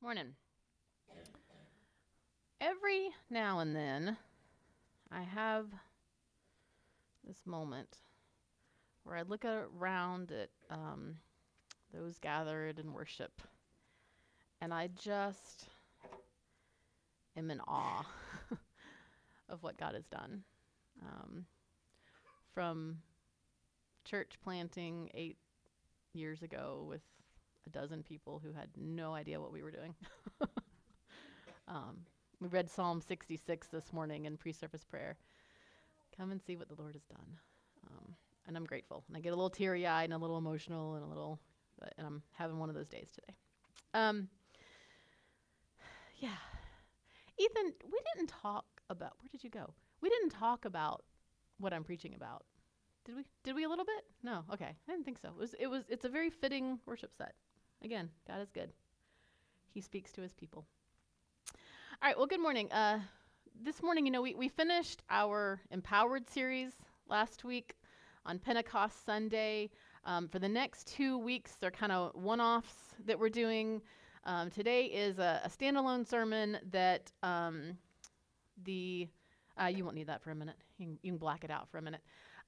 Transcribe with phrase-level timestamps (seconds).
[0.00, 0.34] Morning.
[2.60, 4.16] Every now and then,
[5.10, 5.66] I have
[7.26, 7.98] this moment
[9.02, 11.16] where I look around at um,
[11.92, 13.42] those gathered in worship,
[14.60, 15.66] and I just
[17.36, 18.06] am in awe
[19.48, 20.44] of what God has done.
[21.02, 21.44] Um,
[22.54, 22.98] from
[24.04, 25.38] church planting eight
[26.14, 27.02] years ago with
[27.68, 29.94] a dozen people who had no idea what we were doing.
[31.68, 31.98] um,
[32.40, 35.16] we read Psalm 66 this morning in pre service prayer.
[36.16, 37.36] Come and see what the Lord has done.
[37.86, 38.14] Um,
[38.46, 39.04] and I'm grateful.
[39.08, 41.38] And I get a little teary eyed and a little emotional and a little,
[41.98, 43.36] and I'm having one of those days today.
[43.94, 44.28] Um,
[46.18, 46.30] yeah.
[47.38, 49.74] Ethan, we didn't talk about, where did you go?
[50.00, 51.04] We didn't talk about
[51.58, 52.44] what I'm preaching about.
[53.04, 53.24] Did we?
[53.42, 54.04] Did we a little bit?
[54.22, 54.44] No.
[54.52, 54.76] Okay.
[54.86, 55.28] I didn't think so.
[55.28, 55.54] It was.
[55.58, 55.84] It was.
[55.88, 57.34] It's a very fitting worship set.
[57.84, 58.70] Again, God is good.
[59.72, 60.64] He speaks to His people.
[62.02, 62.16] All right.
[62.16, 62.70] Well, good morning.
[62.72, 62.98] Uh,
[63.62, 66.72] this morning, you know, we we finished our empowered series
[67.08, 67.76] last week
[68.26, 69.70] on Pentecost Sunday.
[70.04, 73.80] Um, for the next two weeks, they're kind of one-offs that we're doing.
[74.24, 77.78] Um, today is a, a, standalone sermon that um,
[78.64, 79.08] the
[79.60, 80.56] uh, you won't need that for a minute.
[80.78, 82.00] You can, you can black it out for a minute.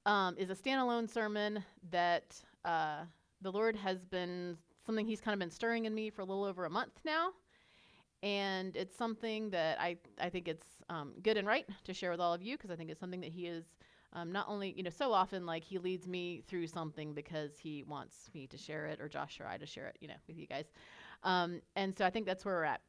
[0.05, 3.03] Um, is a standalone sermon that uh,
[3.41, 4.57] the Lord has been
[4.91, 7.29] something He's kind of been stirring in me for a little over a month now,
[8.21, 12.19] and it's something that I I think it's um, good and right to share with
[12.19, 13.63] all of you because I think it's something that He is.
[14.13, 17.83] Um, not only, you know, so often like he leads me through something because he
[17.83, 20.37] wants me to share it, or Josh or I to share it, you know, with
[20.37, 20.65] you guys.
[21.23, 22.81] Um, and so I think that's where we're at.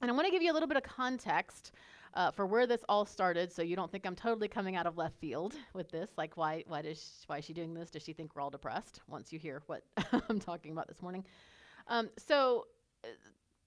[0.00, 1.72] And I want to give you a little bit of context
[2.14, 4.96] uh, for where this all started, so you don't think I'm totally coming out of
[4.96, 6.10] left field with this.
[6.16, 7.90] Like, why, why does, she, why is she doing this?
[7.90, 9.00] Does she think we're all depressed?
[9.08, 9.82] Once you hear what
[10.28, 11.24] I'm talking about this morning,
[11.88, 12.66] um, so
[13.04, 13.08] uh,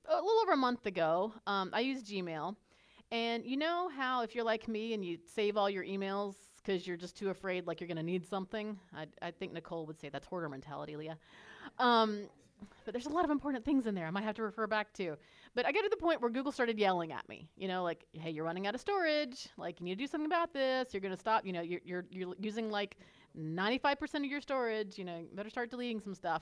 [0.10, 2.56] a little over a month ago, um, I used Gmail,
[3.12, 6.88] and you know how if you're like me and you save all your emails because
[6.88, 8.78] you're just too afraid, like you're going to need something.
[8.96, 11.18] I, I think Nicole would say that's hoarder mentality, Leah.
[11.78, 12.24] Um,
[12.86, 14.94] but there's a lot of important things in there I might have to refer back
[14.94, 15.18] to.
[15.56, 18.06] But I got to the point where Google started yelling at me, you know, like,
[18.14, 19.50] hey, you're running out of storage.
[19.58, 20.94] Like, you need to do something about this.
[20.94, 22.98] You're going to stop, you know, you're, you're, you're using like
[23.38, 24.98] 95% of your storage.
[24.98, 26.42] You know, better start deleting some stuff.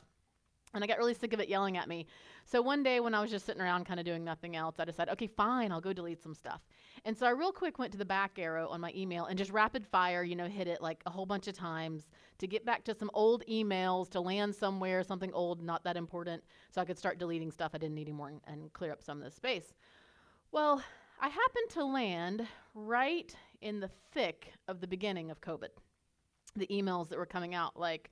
[0.73, 2.05] And I got really sick of it yelling at me.
[2.45, 4.85] So one day when I was just sitting around kind of doing nothing else, I
[4.85, 6.61] decided, okay, fine, I'll go delete some stuff.
[7.03, 9.51] And so I real quick went to the back arrow on my email and just
[9.51, 12.83] rapid fire, you know, hit it like a whole bunch of times to get back
[12.85, 16.97] to some old emails to land somewhere, something old, not that important, so I could
[16.97, 19.73] start deleting stuff I didn't need anymore and, and clear up some of the space.
[20.51, 20.83] Well,
[21.19, 25.69] I happened to land right in the thick of the beginning of COVID,
[26.55, 28.09] the emails that were coming out like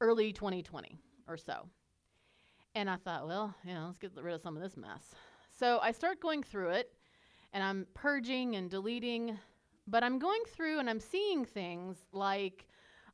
[0.00, 1.68] early 2020 or so.
[2.76, 5.14] And I thought, well, you know, let's get rid of some of this mess.
[5.50, 6.92] So I start going through it
[7.54, 9.38] and I'm purging and deleting,
[9.86, 12.66] but I'm going through and I'm seeing things like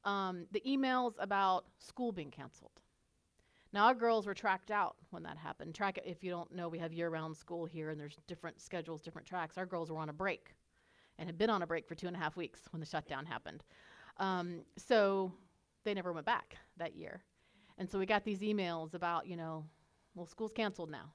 [0.04, 2.72] um, the emails about school being canceled.
[3.72, 5.76] Now, our girls were tracked out when that happened.
[5.76, 9.00] Track if you don't know, we have year round school here and there's different schedules,
[9.00, 9.56] different tracks.
[9.56, 10.56] Our girls were on a break
[11.20, 13.26] and had been on a break for two and a half weeks when the shutdown
[13.26, 13.62] happened.
[14.16, 15.32] Um, so
[15.84, 17.22] they never went back that year.
[17.82, 19.64] And so we got these emails about, you know,
[20.14, 21.12] well, school's canceled now.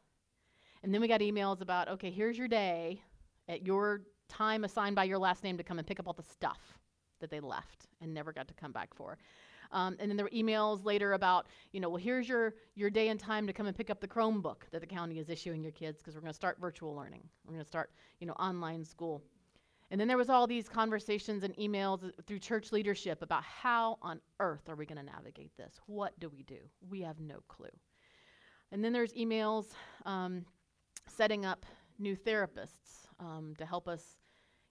[0.84, 3.02] And then we got emails about, okay, here's your day
[3.48, 6.24] at your time assigned by your last name to come and pick up all the
[6.24, 6.60] stuff
[7.22, 9.18] that they left and never got to come back for.
[9.72, 13.08] Um, and then there were emails later about, you know, well, here's your, your day
[13.08, 15.72] and time to come and pick up the Chromebook that the county is issuing your
[15.72, 17.24] kids because we're going to start virtual learning.
[17.46, 19.24] We're going to start, you know, online school.
[19.90, 24.20] And then there was all these conversations and emails through church leadership about how on
[24.40, 25.80] earth are we going to navigate this?
[25.86, 26.60] What do we do?
[26.90, 27.70] We have no clue.
[28.72, 29.68] And then there's emails
[30.06, 30.46] um,
[31.08, 31.66] setting up
[32.00, 34.04] new therapists um, to help us,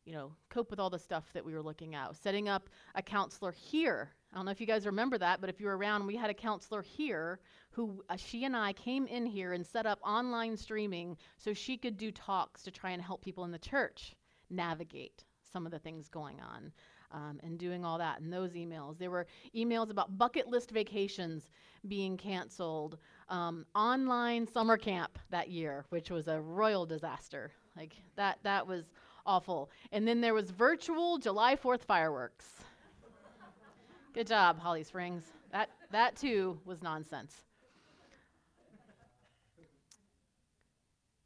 [0.05, 2.15] you know, cope with all the stuff that we were looking at.
[2.15, 4.10] Setting up a counselor here.
[4.32, 6.28] I don't know if you guys remember that, but if you were around, we had
[6.28, 7.41] a counselor here
[7.71, 11.79] who uh, she and I came in here and set up online streaming so she
[11.79, 14.14] could do talks to try and help people in the church
[14.50, 16.72] navigate some of the things going on
[17.12, 18.98] um, and doing all that and those emails.
[18.98, 21.50] There were emails about bucket list vacations
[21.88, 22.98] being canceled,
[23.28, 27.52] um, online summer camp that year, which was a royal disaster.
[27.76, 28.84] Like that, that was
[29.25, 29.70] awful.
[29.93, 32.46] And then there was virtual July 4th fireworks.
[34.14, 35.25] Good job, Holly Springs.
[35.52, 37.34] That, that too was nonsense.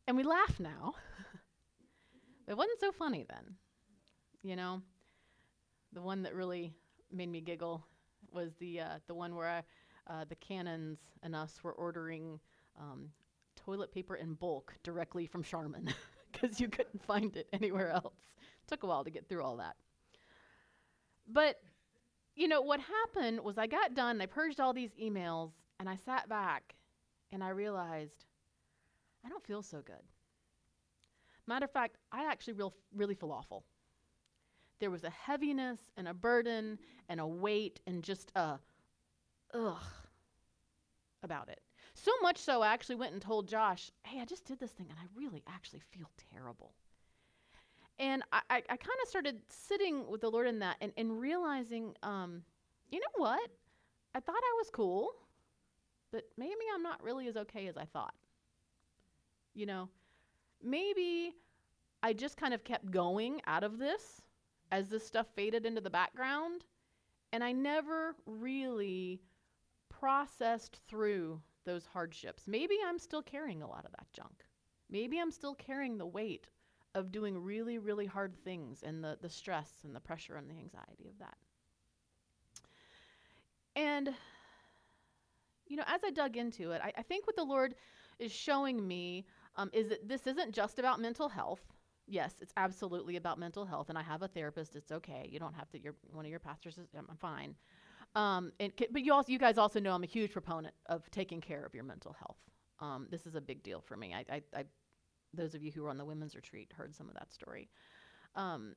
[0.07, 0.95] And we laugh now.
[2.49, 3.55] It wasn't so funny then.
[4.43, 4.83] You know,
[5.93, 6.73] the one that really
[7.13, 7.85] made me giggle
[8.33, 12.41] was the uh, the one where I, uh, the Cannons and us were ordering
[12.79, 13.11] um,
[13.57, 15.93] toilet paper in bulk directly from Charmin
[16.33, 18.15] because you couldn't find it anywhere else.
[18.67, 19.77] Took a while to get through all that.
[21.29, 21.61] But,
[22.35, 25.97] you know, what happened was I got done, I purged all these emails, and I
[25.97, 26.75] sat back
[27.33, 28.25] and I realized
[29.25, 30.03] I don't feel so good.
[31.51, 33.65] Matter of fact, I actually real, really feel awful.
[34.79, 38.61] There was a heaviness and a burden and a weight and just a
[39.53, 39.83] ugh
[41.25, 41.61] about it.
[41.95, 44.87] So much so, I actually went and told Josh, hey, I just did this thing
[44.91, 46.73] and I really actually feel terrible.
[47.99, 51.21] And I, I, I kind of started sitting with the Lord in that and, and
[51.21, 52.43] realizing, um,
[52.93, 53.51] you know what?
[54.15, 55.11] I thought I was cool,
[56.13, 58.15] but maybe I'm not really as okay as I thought.
[59.53, 59.89] You know,
[60.63, 61.35] maybe
[62.03, 64.23] I just kind of kept going out of this
[64.73, 66.65] as this stuff faded into the background,
[67.33, 69.21] and I never really
[69.89, 72.45] processed through those hardships.
[72.47, 74.45] Maybe I'm still carrying a lot of that junk.
[74.89, 76.49] Maybe I'm still carrying the weight
[76.95, 80.55] of doing really, really hard things and the, the stress and the pressure and the
[80.55, 81.37] anxiety of that.
[83.77, 84.11] And,
[85.67, 87.75] you know, as I dug into it, I, I think what the Lord
[88.21, 89.27] is showing me
[89.57, 91.61] um, is that this isn't just about mental health.
[92.07, 94.75] Yes, it's absolutely about mental health, and I have a therapist.
[94.75, 95.29] It's okay.
[95.31, 95.81] You don't have to.
[95.81, 96.79] You're one of your pastors.
[96.79, 97.55] Is, I'm fine.
[98.15, 101.41] Um, and but you also, you guys also know I'm a huge proponent of taking
[101.41, 102.39] care of your mental health.
[102.81, 104.15] Um, this is a big deal for me.
[104.15, 104.65] I, I, I,
[105.35, 107.69] those of you who were on the women's retreat heard some of that story.
[108.35, 108.75] Um,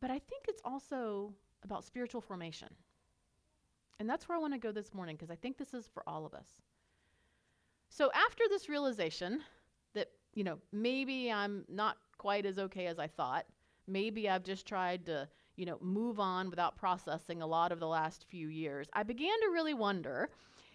[0.00, 1.32] but I think it's also
[1.64, 2.68] about spiritual formation.
[3.98, 6.02] And that's where I want to go this morning because I think this is for
[6.08, 6.48] all of us.
[7.92, 9.40] So after this realization
[9.94, 13.44] that, you know, maybe I'm not quite as okay as I thought,
[13.86, 17.86] maybe I've just tried to you know, move on without processing a lot of the
[17.86, 20.30] last few years, I began to really wonder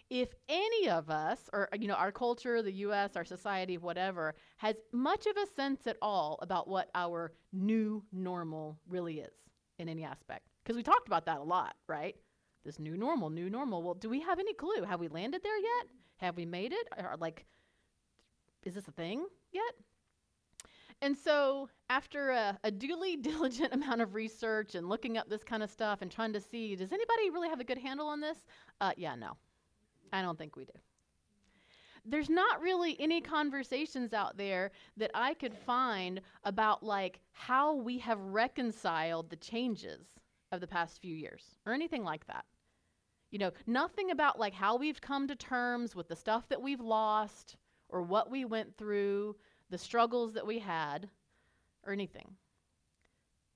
[0.09, 4.35] if any of us, or uh, you know, our culture, the U.S., our society, whatever,
[4.57, 9.33] has much of a sense at all about what our new normal really is
[9.79, 10.47] in any aspect.
[10.63, 12.15] Because we talked about that a lot, right?
[12.63, 13.83] This new normal, new normal.
[13.83, 14.83] Well, do we have any clue?
[14.83, 15.87] Have we landed there yet?
[16.17, 16.87] Have we made it?
[16.97, 17.45] Or like,
[18.63, 19.73] is this a thing yet?
[21.01, 25.61] And so, after a, a, duly diligent amount of research and looking up this kind
[25.61, 28.37] of stuff and trying to see, does anybody really have a good handle on this?
[28.81, 29.37] Uh, yeah, no.
[30.11, 30.73] I don't think we do.
[32.05, 37.97] There's not really any conversations out there that I could find about like how we
[37.99, 40.07] have reconciled the changes
[40.53, 42.45] of the past few years or anything like that.
[43.31, 46.79] You know, nothing about like how we've come to terms with the stuff that we've
[46.79, 47.57] lost
[47.89, 49.35] or what we went through
[49.69, 51.09] the struggles that we had,
[51.85, 52.35] or anything.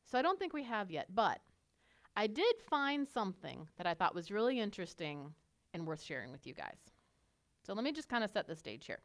[0.06, 1.40] So I don't think we have yet, but
[2.16, 5.34] I did find something that I thought was really interesting
[5.74, 6.78] and worth sharing with you guys.
[7.66, 9.00] So let me just kind of set the stage here.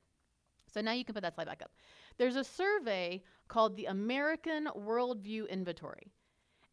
[0.72, 1.70] So now you can put that slide back up.
[2.18, 6.12] There's a survey called the American Worldview Inventory.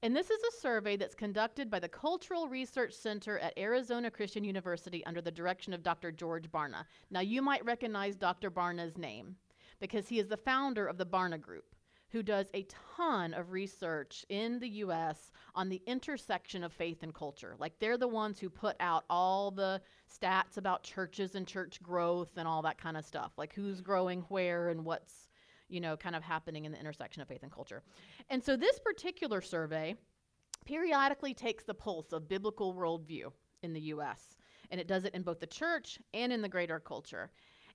[0.03, 4.43] And this is a survey that's conducted by the Cultural Research Center at Arizona Christian
[4.43, 6.11] University under the direction of Dr.
[6.11, 6.83] George Barna.
[7.09, 8.51] Now, you might recognize Dr.
[8.51, 9.37] Barna's name
[9.79, 11.73] because he is the founder of the Barna Group,
[12.09, 12.67] who does a
[12.97, 17.55] ton of research in the US on the intersection of faith and culture.
[17.57, 19.79] Like they're the ones who put out all the
[20.13, 24.19] stats about churches and church growth and all that kind of stuff, like who's growing
[24.23, 25.29] where and what's,
[25.69, 27.81] you know, kind of happening in the intersection of faith and culture.
[28.29, 29.95] And so this particular survey
[30.65, 33.31] periodically takes the pulse of biblical worldview
[33.63, 34.37] in the US.
[34.71, 37.29] And it does it in both the church and in the greater culture.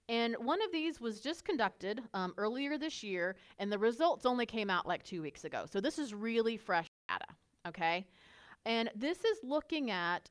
[0.08, 4.46] And one of these was just conducted um, earlier this year, and the results only
[4.46, 5.64] came out like two weeks ago.
[5.70, 7.26] So this is really fresh data,
[7.66, 8.06] okay?
[8.64, 10.30] And this is looking at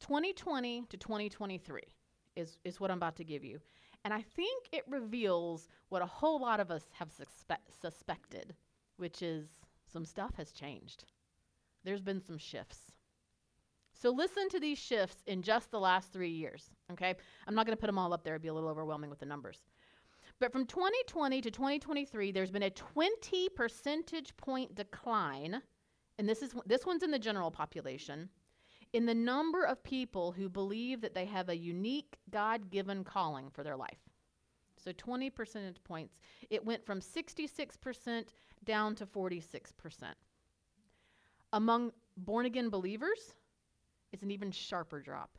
[0.00, 1.82] 2020 to 2023
[2.34, 3.60] is, is what I'm about to give you.
[4.04, 8.54] And I think it reveals what a whole lot of us have suspe- suspected,
[8.96, 9.48] which is
[9.92, 11.04] some stuff has changed.
[11.84, 12.92] There's been some shifts.
[13.92, 17.14] So listen to these shifts in just the last three years, okay?
[17.46, 19.18] I'm not going to put them all up there, it'd be a little overwhelming with
[19.18, 19.60] the numbers.
[20.38, 25.60] But from 2020 to 2023, there's been a 20 percentage point decline,
[26.18, 28.30] and this is this one's in the general population,
[28.92, 33.62] in the number of people who believe that they have a unique God-given calling for
[33.62, 33.98] their life.
[34.82, 36.18] So 20 percentage points.
[36.48, 38.24] It went from 66%
[38.64, 39.42] down to 46%.
[41.52, 43.34] Among born again believers,
[44.12, 45.38] it's an even sharper drop.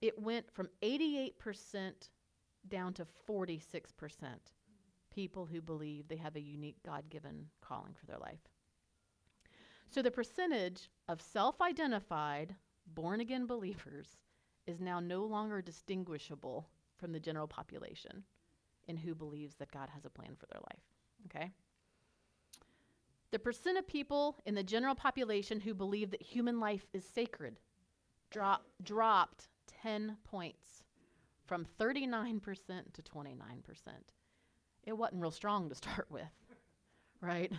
[0.00, 1.92] It went from 88%
[2.68, 3.82] down to 46%
[5.14, 8.40] people who believe they have a unique God given calling for their life.
[9.92, 12.54] So the percentage of self identified,
[12.86, 14.16] born again believers
[14.66, 18.24] is now no longer distinguishable from the general population
[18.88, 20.82] in who believes that God has a plan for their life.
[21.26, 21.50] Okay?
[23.32, 27.58] The percent of people in the general population who believe that human life is sacred
[28.30, 29.48] drop, dropped
[29.82, 30.84] 10 points
[31.44, 32.40] from 39%
[32.94, 33.28] to 29%.
[34.84, 36.22] It wasn't real strong to start with,
[37.20, 37.52] right?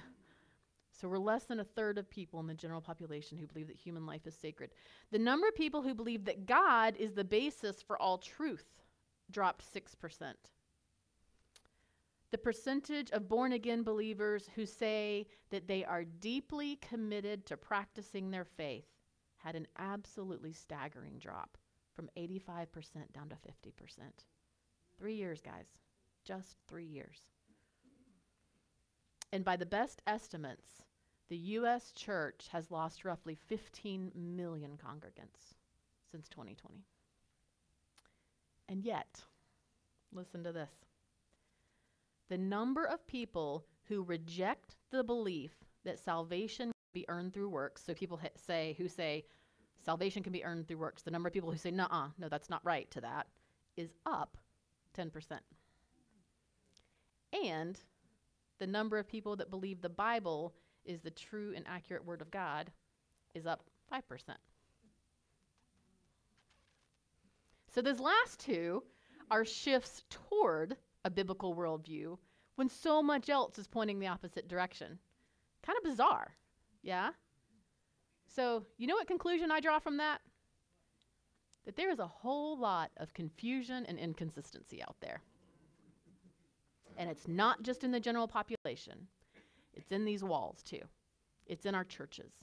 [0.93, 3.75] So we're less than a third of people in the general population who believe that
[3.75, 4.71] human life is sacred.
[5.11, 8.65] The number of people who believe that God is the basis for all truth
[9.31, 10.33] dropped 6%.
[12.31, 18.31] The percentage of born again believers who say that they are deeply committed to practicing
[18.31, 18.87] their faith
[19.37, 21.57] had an absolutely staggering drop
[21.95, 22.67] from 85%
[23.13, 23.99] down to 50%.
[24.97, 25.65] Three years, guys.
[26.23, 27.19] Just three years.
[29.33, 30.83] And by the best estimates,
[31.27, 31.91] the U.S.
[31.93, 35.55] church has lost roughly 15 million congregants
[36.11, 36.85] since 2020.
[38.69, 39.23] And yet,
[40.13, 40.69] listen to this
[42.29, 45.51] the number of people who reject the belief
[45.83, 47.83] that salvation can be earned through works.
[47.83, 49.25] So people ha- say who say
[49.83, 51.01] salvation can be earned through works.
[51.01, 53.25] The number of people who say, "Nah, no, that's not right." To that
[53.77, 54.37] is up
[54.93, 55.41] 10%.
[57.31, 57.79] And
[58.59, 60.53] the number of people that believe the Bible
[60.85, 62.71] is the true and accurate word of God
[63.33, 64.01] is up 5%.
[67.73, 68.83] So those last two
[69.31, 72.17] are shifts toward a biblical worldview
[72.55, 74.99] when so much else is pointing the opposite direction.
[75.63, 76.35] Kind of bizarre,
[76.83, 77.11] yeah?
[78.27, 80.19] So, you know what conclusion I draw from that?
[81.65, 85.21] That there is a whole lot of confusion and inconsistency out there.
[86.97, 89.07] And it's not just in the general population,
[89.73, 90.81] it's in these walls too,
[91.47, 92.33] it's in our churches.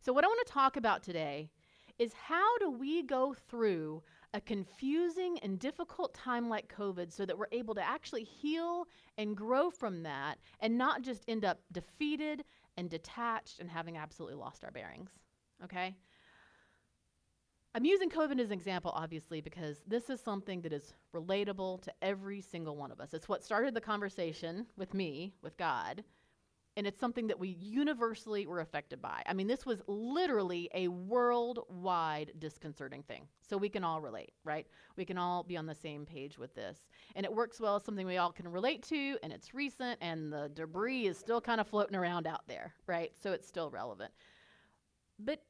[0.00, 1.50] So, what I want to talk about today
[1.98, 4.02] is how do we go through
[4.34, 8.86] a confusing and difficult time like COVID so that we're able to actually heal
[9.16, 12.44] and grow from that and not just end up defeated
[12.76, 15.10] and detached and having absolutely lost our bearings.
[15.62, 15.94] Okay?
[17.74, 21.92] I'm using COVID as an example, obviously, because this is something that is relatable to
[22.02, 23.14] every single one of us.
[23.14, 26.04] It's what started the conversation with me, with God
[26.76, 29.22] and it's something that we universally were affected by.
[29.26, 33.28] I mean, this was literally a worldwide disconcerting thing.
[33.48, 34.66] So we can all relate, right?
[34.96, 36.88] We can all be on the same page with this.
[37.14, 40.32] And it works well, as something we all can relate to, and it's recent, and
[40.32, 43.12] the debris is still kind of floating around out there, right?
[43.20, 44.12] So it's still relevant.
[45.18, 45.44] But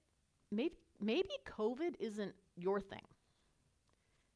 [0.52, 3.06] maybe maybe COVID isn't your thing.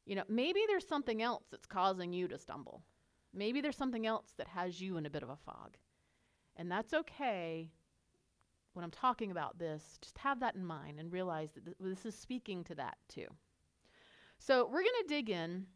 [0.07, 2.83] You know, maybe there's something else that's causing you to stumble.
[3.35, 5.77] Maybe there's something else that has you in a bit of a fog.
[6.57, 7.71] And that's okay
[8.73, 9.99] when I'm talking about this.
[10.01, 13.27] Just have that in mind and realize that th- this is speaking to that too.
[14.39, 15.67] So, we're going to dig in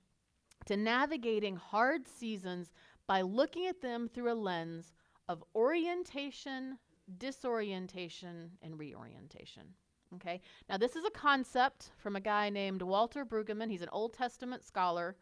[0.67, 2.73] to navigating hard seasons
[3.07, 4.95] by looking at them through a lens
[5.29, 6.79] of orientation,
[7.19, 9.75] disorientation, and reorientation.
[10.17, 10.41] Okay?
[10.69, 13.71] Now, this is a concept from a guy named Walter Brueggemann.
[13.71, 15.17] He's an Old Testament scholar.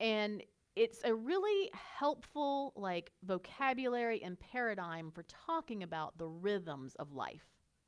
[0.00, 0.42] And
[0.76, 7.46] it's a really helpful like vocabulary and paradigm for talking about the rhythms of life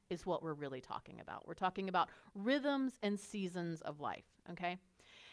[0.08, 1.46] is what we're really talking about.
[1.48, 4.78] We're talking about rhythms and seasons of life, okay?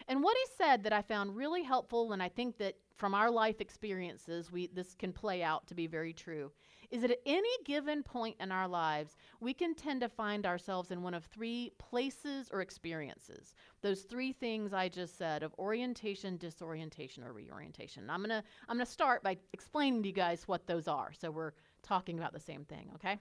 [0.08, 3.30] And what he said that I found really helpful and I think that from our
[3.30, 6.52] life experiences we this can play out to be very true
[6.94, 10.92] is that at any given point in our lives, we can tend to find ourselves
[10.92, 13.56] in one of three places or experiences.
[13.82, 18.04] Those three things I just said of orientation, disorientation, or reorientation.
[18.04, 21.12] And I'm gonna I'm gonna start by explaining to you guys what those are.
[21.20, 23.18] So we're talking about the same thing, okay?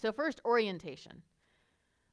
[0.00, 1.20] So first, orientation.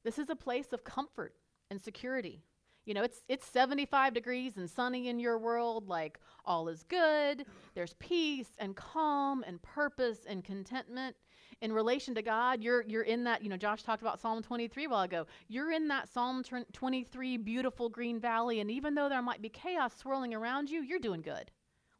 [0.03, 1.33] This is a place of comfort
[1.71, 2.43] and security.
[2.87, 7.45] You know, it's it's 75 degrees and sunny in your world, like all is good.
[7.75, 11.17] There's peace and calm and purpose and contentment.
[11.59, 14.85] In relation to God, you're you're in that, you know, Josh talked about Psalm 23
[14.85, 15.27] a while ago.
[15.49, 19.93] You're in that Psalm 23 beautiful green valley and even though there might be chaos
[19.97, 21.51] swirling around you, you're doing good.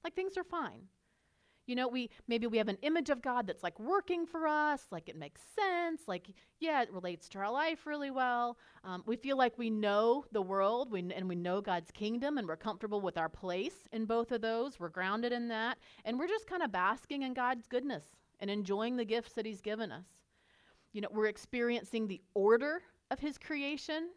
[0.06, 0.84] Like things are fine.
[1.67, 4.88] You know, we maybe we have an image of God that's like working for us,
[4.89, 6.29] like it makes sense, like
[6.62, 8.57] yeah, it relates to our life really well.
[8.86, 12.47] Um, we feel like we know the world, we, and we know God's kingdom, and
[12.47, 14.79] we're comfortable with our place in both of those.
[14.79, 18.05] We're grounded in that, and we're just kind of basking in God's goodness
[18.39, 20.07] and enjoying the gifts that He's given us.
[20.93, 22.81] You know, we're experiencing the order
[23.12, 24.09] of His creation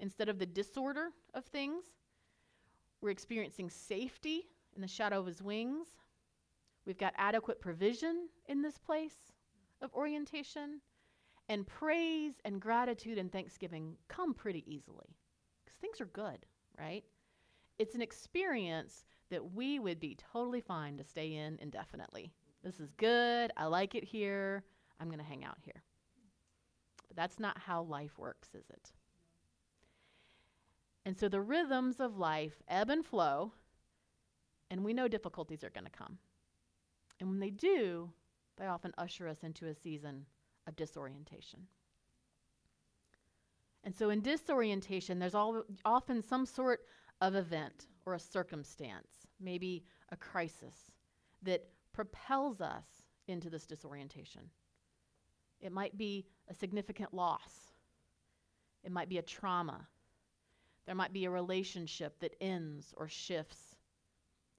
[0.00, 1.84] instead of the disorder of things.
[3.02, 5.88] We're experiencing safety in the shadow of His wings.
[6.86, 9.16] We've got adequate provision in this place
[9.82, 10.80] of orientation.
[11.48, 15.16] And praise and gratitude and thanksgiving come pretty easily
[15.64, 16.44] because things are good,
[16.76, 17.04] right?
[17.78, 22.32] it's an experience that we would be totally fine to stay in indefinitely.
[22.62, 23.50] This is good.
[23.56, 24.64] I like it here.
[25.00, 25.82] I'm going to hang out here.
[27.08, 28.92] But that's not how life works, is it?
[31.04, 33.52] And so the rhythms of life ebb and flow,
[34.70, 36.18] and we know difficulties are going to come.
[37.20, 38.10] And when they do,
[38.56, 40.26] they often usher us into a season
[40.66, 41.60] of disorientation.
[43.84, 45.34] And so in disorientation, there's
[45.84, 46.80] often some sort
[47.20, 50.90] of event or a circumstance, maybe a crisis,
[51.42, 52.84] that propels us
[53.28, 54.42] into this disorientation.
[55.60, 57.72] It might be a significant loss,
[58.84, 59.86] it might be a trauma,
[60.84, 63.76] there might be a relationship that ends or shifts.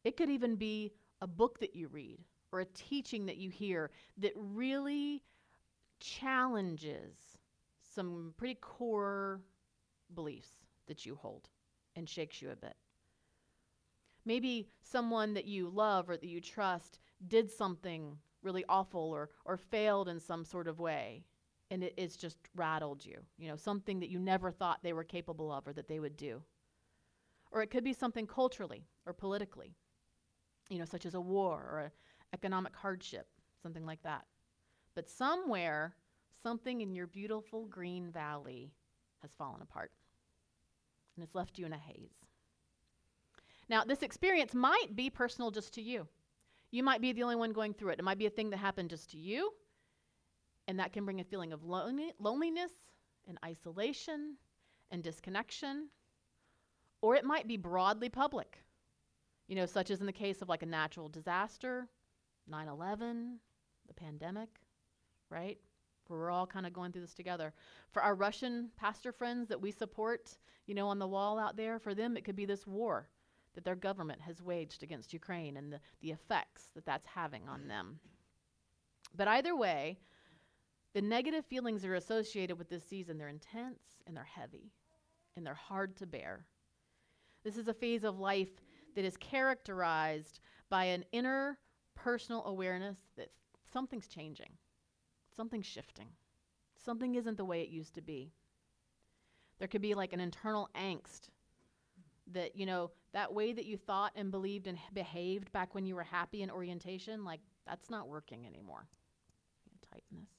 [0.04, 2.20] It could even be a book that you read
[2.58, 5.22] or a teaching that you hear that really
[6.00, 7.38] challenges
[7.94, 9.42] some pretty core
[10.16, 10.50] beliefs
[10.88, 11.50] that you hold
[11.96, 12.76] and shakes you a bit.
[14.26, 16.98] Maybe someone that you love or that you trust
[17.28, 21.24] did something really awful or, or failed in some sort of way
[21.70, 23.20] and it, it's just rattled you.
[23.38, 26.18] You know, something that you never thought they were capable of or that they would
[26.18, 26.42] do.
[27.52, 29.76] Or it could be something culturally or politically,
[30.70, 31.92] you know, such as a war or an
[32.34, 33.28] economic hardship,
[33.62, 34.26] something like that.
[34.96, 35.96] But somewhere
[36.44, 38.72] something in your beautiful green valley
[39.22, 39.92] has fallen apart
[41.18, 42.26] and it's left you in a haze.
[43.70, 46.08] Now, this experience might be personal just to you.
[46.72, 48.00] You might be the only one going through it.
[48.00, 49.52] It might be a thing that happened just to you,
[50.68, 52.72] and that can bring a feeling of loneliness
[53.28, 54.36] and isolation
[54.92, 55.90] and disconnection.
[57.02, 58.64] Or it might be broadly public,
[59.48, 61.88] you know, such as in the case of like a natural disaster,
[62.48, 63.40] 9 11,
[63.88, 64.50] the pandemic,
[65.30, 65.58] right?
[66.10, 67.54] we're all kind of going through this together.
[67.92, 71.80] For our Russian pastor friends that we support, you know, on the wall out there,
[71.80, 73.10] for them it could be this war
[73.56, 77.68] that their government has waged against Ukraine and the, the effects that that's having on
[77.68, 78.00] them.
[79.16, 79.98] But either way,
[80.94, 84.72] the negative feelings that are associated with this season, they're intense and they're heavy
[85.36, 86.46] and they're hard to bear.
[87.44, 88.50] This is a phase of life
[88.96, 91.58] that is characterized by an inner
[91.98, 93.30] personal awareness that
[93.74, 94.52] something's changing
[95.38, 96.08] something's shifting.
[96.84, 98.34] Something isn't the way it used to be.
[99.60, 101.30] There could be like an internal angst
[102.34, 105.96] that, you know, that way that you thought and believed and behaved back when you
[105.96, 108.86] were happy in orientation, like that's not working anymore.
[109.92, 110.30] Tighten this.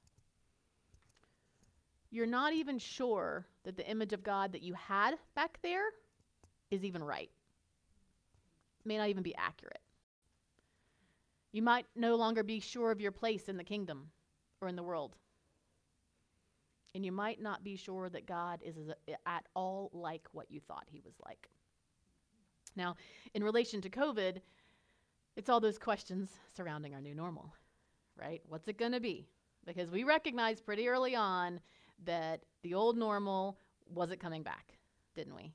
[2.10, 5.84] You're not even sure that the image of God that you had back there
[6.70, 7.30] is even right.
[8.84, 9.80] May not even be accurate.
[11.52, 14.10] You might no longer be sure of your place in the kingdom
[14.60, 15.16] or in the world.
[16.94, 20.60] And you might not be sure that God is uh, at all like what you
[20.60, 21.48] thought he was like.
[22.76, 22.96] Now,
[23.34, 24.40] in relation to COVID,
[25.36, 27.52] it's all those questions surrounding our new normal,
[28.16, 28.42] right?
[28.48, 29.28] What's it going to be?
[29.66, 31.60] Because we recognized pretty early on
[32.04, 33.58] that the old normal
[33.88, 34.78] wasn't coming back,
[35.14, 35.52] didn't we?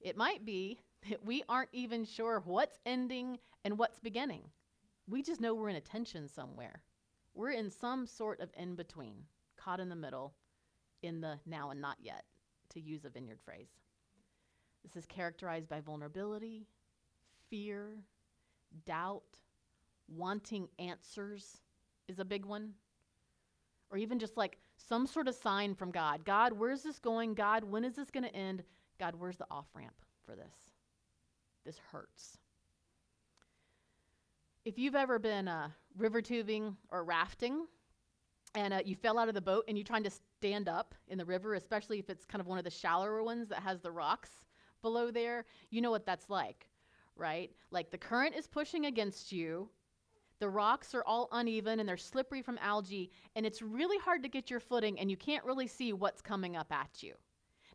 [0.00, 0.80] It might be
[1.24, 4.42] we aren't even sure what's ending and what's beginning.
[5.08, 6.82] We just know we're in a tension somewhere.
[7.34, 9.24] We're in some sort of in between,
[9.56, 10.34] caught in the middle,
[11.02, 12.24] in the now and not yet,
[12.70, 13.68] to use a vineyard phrase.
[14.84, 16.66] This is characterized by vulnerability,
[17.48, 17.98] fear,
[18.86, 19.22] doubt,
[20.08, 21.60] wanting answers
[22.08, 22.72] is a big one.
[23.90, 27.34] Or even just like some sort of sign from God God, where's this going?
[27.34, 28.62] God, when is this going to end?
[28.98, 30.69] God, where's the off ramp for this?
[31.64, 32.38] This hurts.
[34.64, 37.66] If you've ever been uh, river tubing or rafting,
[38.54, 41.18] and uh, you fell out of the boat and you're trying to stand up in
[41.18, 43.90] the river, especially if it's kind of one of the shallower ones that has the
[43.90, 44.30] rocks
[44.82, 46.68] below there, you know what that's like,
[47.16, 47.50] right?
[47.70, 49.68] Like the current is pushing against you,
[50.40, 54.28] the rocks are all uneven and they're slippery from algae, and it's really hard to
[54.28, 57.14] get your footing and you can't really see what's coming up at you.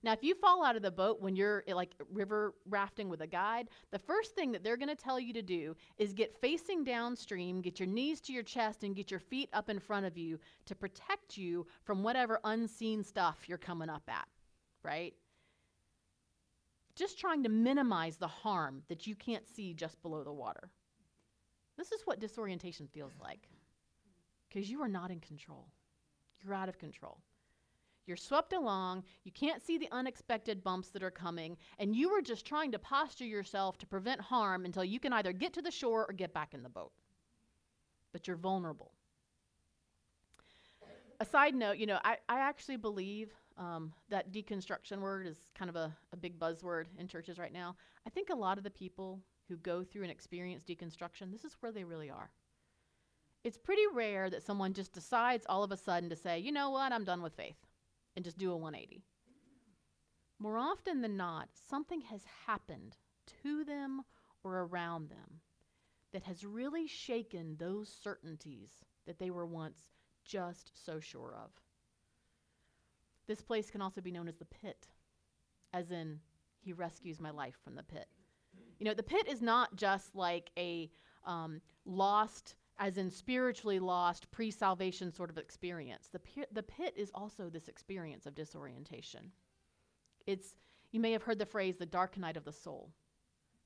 [0.06, 3.22] Now, if you fall out of the boat when you're eh, like river rafting with
[3.22, 6.40] a guide, the first thing that they're going to tell you to do is get
[6.40, 10.06] facing downstream, get your knees to your chest, and get your feet up in front
[10.06, 14.28] of you to protect you from whatever unseen stuff you're coming up at,
[14.84, 15.16] right?
[16.96, 20.70] Just trying to minimize the harm that you can't see just below the water.
[21.80, 23.50] This is what disorientation feels like
[24.48, 25.66] because you are not in control.
[26.44, 27.18] You're out of control.
[28.06, 32.22] You're swept along, you can't see the unexpected bumps that are coming, and you are
[32.22, 35.72] just trying to posture yourself to prevent harm until you can either get to the
[35.72, 36.92] shore or get back in the boat.
[38.14, 38.92] But you're vulnerable.
[41.20, 45.70] A side note, you know, I, I actually believe Um, that deconstruction word is kind
[45.70, 47.76] of a, a big buzzword in churches right now.
[48.06, 51.56] I think a lot of the people who go through and experience deconstruction, this is
[51.62, 52.30] where they really are.
[53.46, 56.70] It's pretty rare that someone just decides all of a sudden to say, you know
[56.72, 57.56] what, I'm done with faith,
[58.16, 59.04] and just do a 180.
[60.40, 62.98] More often than not, something has happened
[63.44, 64.02] to them
[64.44, 65.42] or around them
[66.14, 69.90] that has really shaken those certainties that they were once
[70.24, 71.52] just so sure of.
[73.28, 74.88] This place can also be known as the pit,
[75.74, 76.20] as in,
[76.60, 78.08] he rescues my life from the pit.
[78.80, 80.90] You know, the pit is not just like a
[81.26, 86.10] um, lost, as in spiritually lost, pre salvation sort of experience.
[86.12, 86.20] The,
[86.52, 89.32] the pit is also this experience of disorientation.
[90.28, 90.58] It's,
[90.92, 92.90] you may have heard the phrase, the dark night of the soul.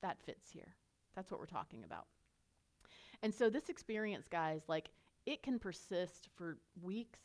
[0.01, 0.75] That fits here.
[1.15, 2.05] That's what we're talking about.
[3.21, 4.89] And so, this experience, guys, like,
[5.25, 7.19] it can persist for weeks,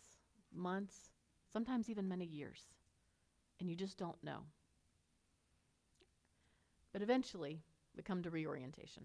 [0.53, 1.11] months,
[1.53, 2.63] sometimes even many years.
[3.61, 4.41] And you just don't know.
[6.93, 7.61] But eventually,
[7.97, 9.05] we come to reorientation.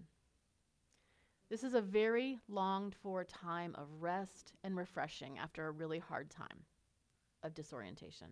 [1.50, 6.30] This is a very longed for time of rest and refreshing after a really hard
[6.30, 6.64] time
[7.42, 8.28] of disorientation.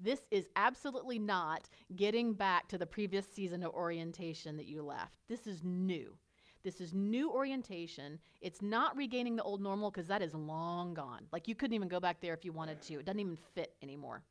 [0.00, 5.20] This is absolutely not getting back to the previous season of orientation that you left.
[5.28, 6.16] This is new.
[6.64, 8.18] This is new orientation.
[8.40, 11.26] It's not regaining the old normal because that is long gone.
[11.32, 13.74] Like you couldn't even go back there if you wanted to, it doesn't even fit
[13.80, 14.22] anymore.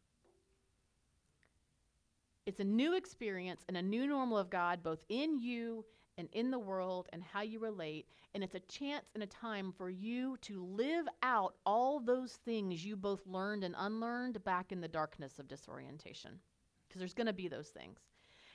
[2.45, 5.85] It's a new experience and a new normal of God, both in you
[6.19, 8.05] and in the world and how you relate.
[8.35, 12.85] And it's a chance and a time for you to live out all those things
[12.85, 16.39] you both learned and unlearned back in the darkness of disorientation.
[16.87, 17.99] Because there's going to be those things.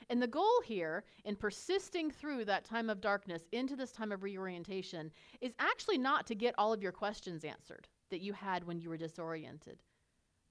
[0.09, 4.21] And the goal here in persisting through that time of darkness into this time of
[4.21, 8.79] reorientation is actually not to get all of your questions answered that you had when
[8.79, 9.81] you were disoriented.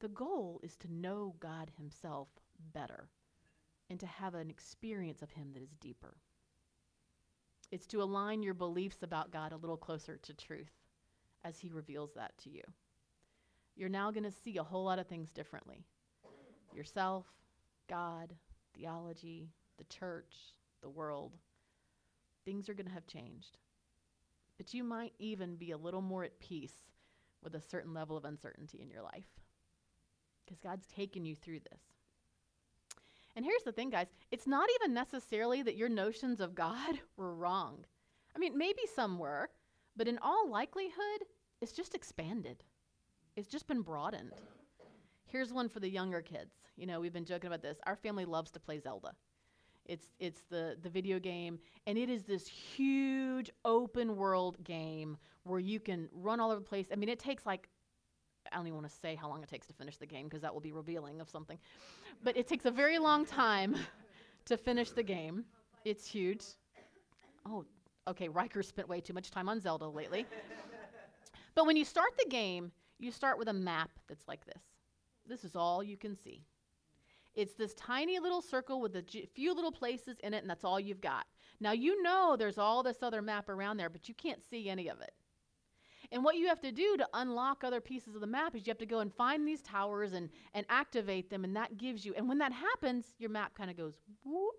[0.01, 2.29] The goal is to know God Himself
[2.73, 3.09] better
[3.89, 6.17] and to have an experience of Him that is deeper.
[7.75, 10.71] It's to align your beliefs about God a little closer to truth
[11.43, 12.63] as He reveals that to you.
[13.75, 15.85] You're now going to see a whole lot of things differently
[16.73, 17.27] yourself,
[17.89, 18.33] God,
[18.77, 20.37] theology, the church,
[20.83, 21.33] the world.
[22.45, 23.59] Things are going to have changed.
[24.57, 26.93] But you might even be a little more at peace
[27.43, 29.27] with a certain level of uncertainty in your life
[30.45, 31.83] because God's taken you through this.
[33.37, 37.35] And here's the thing, guys it's not even necessarily that your notions of God were
[37.35, 37.85] wrong.
[38.35, 39.51] I mean, maybe some were,
[39.97, 41.25] but in all likelihood,
[41.61, 42.65] it's just expanded,
[43.37, 44.33] it's just been broadened.
[45.27, 46.55] Here's one for the younger kids.
[46.77, 47.79] You know, we've been joking about this.
[47.87, 49.13] Our family loves to play Zelda.
[49.87, 55.61] It's it's the the video game and it is this huge open world game where
[55.61, 56.87] you can run all over the place.
[56.93, 57.69] I mean, it takes like
[58.55, 60.43] I don't even want to say how long it takes to finish the game because
[60.43, 61.59] that will be revealing of something.
[62.23, 63.75] But it takes a very long time
[64.45, 65.45] to finish the game.
[65.85, 66.45] It's huge.
[67.45, 67.65] Oh,
[68.07, 70.25] okay, Riker spent way too much time on Zelda lately.
[71.57, 74.63] but when you start the game, you start with a map that's like this.
[75.27, 76.45] This is all you can see.
[77.35, 80.63] It's this tiny little circle with a g- few little places in it, and that's
[80.63, 81.27] all you've got.
[81.59, 84.89] Now, you know there's all this other map around there, but you can't see any
[84.89, 85.13] of it.
[86.15, 88.71] And what you have to do to unlock other pieces of the map is you
[88.71, 92.15] have to go and find these towers and, and activate them, and that gives you,
[92.17, 94.55] and when that happens, your map kind of goes whoop.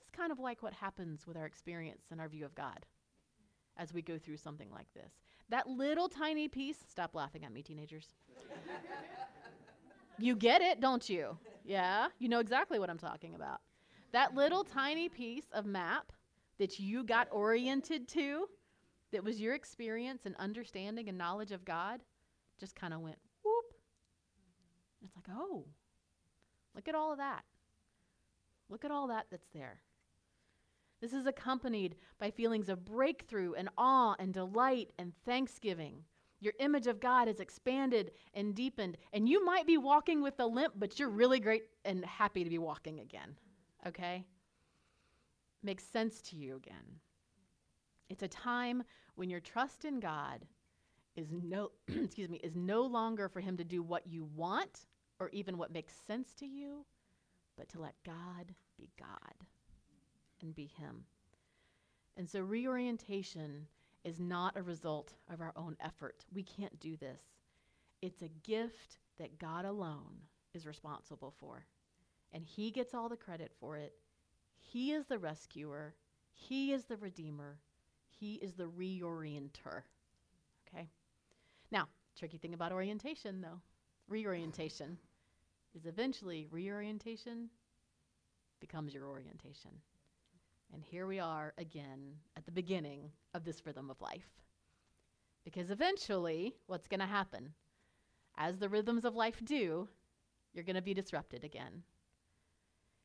[0.00, 2.84] This is kind of like what happens with our experience and our view of God
[3.76, 5.12] as we go through something like this.
[5.48, 8.08] That little tiny piece, stop laughing at me, teenagers.
[10.18, 11.38] you get it, don't you?
[11.64, 13.60] Yeah, you know exactly what I'm talking about.
[14.10, 16.10] That little tiny piece of map
[16.58, 18.48] that you got oriented to
[19.12, 22.00] that was your experience and understanding and knowledge of God
[22.58, 23.74] just kind of went whoop.
[25.04, 25.64] It's like, oh,
[26.74, 27.42] look at all of that.
[28.68, 29.80] Look at all that that's there.
[31.00, 36.04] This is accompanied by feelings of breakthrough and awe and delight and thanksgiving.
[36.40, 40.46] Your image of God is expanded and deepened, and you might be walking with a
[40.46, 43.36] limp, but you're really great and happy to be walking again.
[43.86, 44.24] Okay?
[45.62, 47.00] Makes sense to you again.
[48.08, 50.44] It's a time when your trust in God
[51.16, 54.86] is no excuse me is no longer for him to do what you want
[55.18, 56.84] or even what makes sense to you,
[57.56, 59.34] but to let God be God
[60.40, 61.04] and be him.
[62.16, 63.66] And so reorientation
[64.04, 66.24] is not a result of our own effort.
[66.34, 67.22] We can't do this.
[68.00, 70.18] It's a gift that God alone
[70.54, 71.64] is responsible for.
[72.32, 73.94] And he gets all the credit for it.
[74.58, 75.94] He is the rescuer.
[76.32, 77.58] He is the redeemer.
[78.22, 79.82] He is the reorienter.
[80.68, 80.88] Okay?
[81.72, 83.60] Now, tricky thing about orientation, though,
[84.06, 84.96] reorientation
[85.74, 87.48] is eventually reorientation
[88.60, 89.72] becomes your orientation.
[90.72, 94.30] And here we are again at the beginning of this rhythm of life.
[95.42, 97.52] Because eventually, what's going to happen?
[98.38, 99.88] As the rhythms of life do,
[100.54, 101.82] you're going to be disrupted again.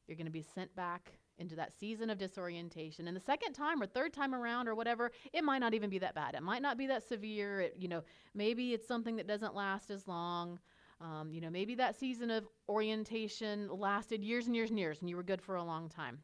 [0.08, 3.08] You're going to be sent back into that season of disorientation.
[3.08, 6.00] And the second time or third time around or whatever, it might not even be
[6.00, 6.36] that bad.
[6.36, 7.62] It might not be that severe.
[7.62, 10.60] It, you know, maybe it's something that doesn't last as long.
[11.00, 15.10] Um, you know, maybe that season of orientation lasted years and years and years and
[15.10, 16.19] you were good for a long time.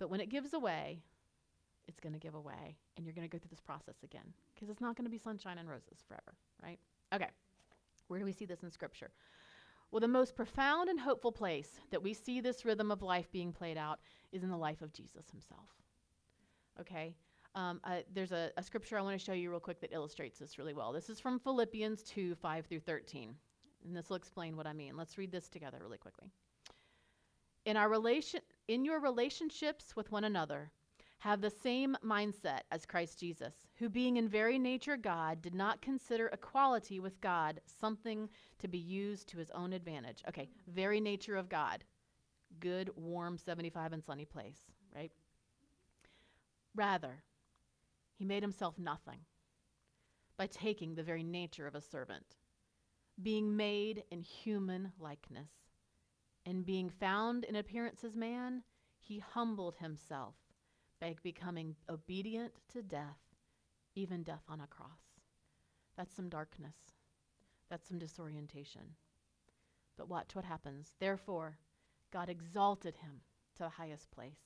[0.00, 1.02] But when it gives away,
[1.86, 4.68] it's going to give away and you're going to go through this process again because
[4.68, 6.78] it's not going to be sunshine and roses forever, right?
[7.14, 7.28] Okay.
[8.08, 9.10] Where do we see this in scripture?
[9.90, 13.52] Well, the most profound and hopeful place that we see this rhythm of life being
[13.52, 14.00] played out
[14.32, 15.68] is in the life of Jesus himself.
[16.80, 17.14] Okay?
[17.54, 20.38] Um, uh, there's a, a scripture I want to show you real quick that illustrates
[20.38, 20.92] this really well.
[20.92, 23.34] This is from Philippians 2 5 through 13.
[23.84, 24.96] And this will explain what I mean.
[24.96, 26.28] Let's read this together really quickly.
[27.64, 30.70] In, our relation, in your relationships with one another,
[31.18, 35.80] have the same mindset as Christ Jesus, who, being in very nature God, did not
[35.80, 40.22] consider equality with God something to be used to his own advantage.
[40.28, 41.84] Okay, very nature of God.
[42.60, 44.58] Good, warm, 75 and sunny place,
[44.94, 45.12] right?
[46.74, 47.22] Rather,
[48.16, 49.20] he made himself nothing
[50.36, 52.36] by taking the very nature of a servant,
[53.22, 55.50] being made in human likeness,
[56.46, 58.62] and being found in appearance as man,
[58.98, 60.34] he humbled himself
[61.00, 63.18] by becoming obedient to death,
[63.98, 65.20] even death on a cross.
[65.96, 66.76] That's some darkness.
[67.68, 68.82] That's some disorientation.
[69.96, 70.94] But watch what happens.
[71.00, 71.58] Therefore,
[72.12, 73.20] God exalted him
[73.56, 74.38] to the highest place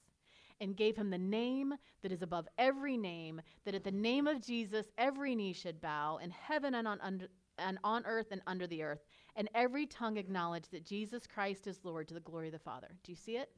[0.60, 4.40] and gave him the name that is above every name, that at the name of
[4.40, 8.66] Jesus every knee should bow in heaven and on, under, and on earth and under
[8.66, 9.04] the earth,
[9.36, 12.88] and every tongue acknowledge that Jesus Christ is Lord to the glory of the Father.
[13.02, 13.50] Do you see it?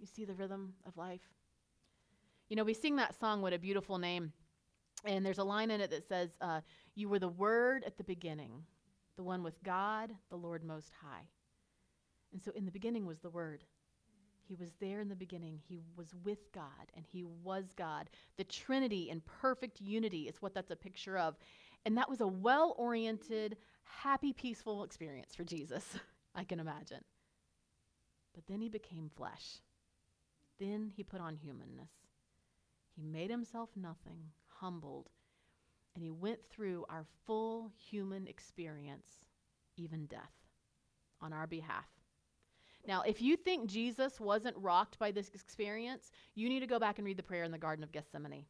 [0.00, 1.20] You see the rhythm of life?
[2.48, 4.32] You know, we sing that song, What a Beautiful Name.
[5.04, 6.60] And there's a line in it that says, uh,
[6.94, 8.64] You were the Word at the beginning,
[9.16, 11.26] the one with God, the Lord Most High.
[12.32, 13.64] And so in the beginning was the Word.
[14.48, 15.60] He was there in the beginning.
[15.68, 18.10] He was with God and He was God.
[18.36, 21.36] The Trinity in perfect unity is what that's a picture of.
[21.84, 25.84] And that was a well oriented, happy, peaceful experience for Jesus,
[26.34, 27.02] I can imagine.
[28.34, 29.58] But then He became flesh.
[30.60, 31.90] Then He put on humanness.
[32.94, 34.18] He made himself nothing,
[34.62, 35.10] humbled,
[35.94, 39.24] and he went through our full human experience,
[39.76, 40.32] even death,
[41.20, 41.88] on our behalf.
[42.86, 46.98] Now, if you think Jesus wasn't rocked by this experience, you need to go back
[46.98, 48.44] and read the prayer in the Garden of Gethsemane.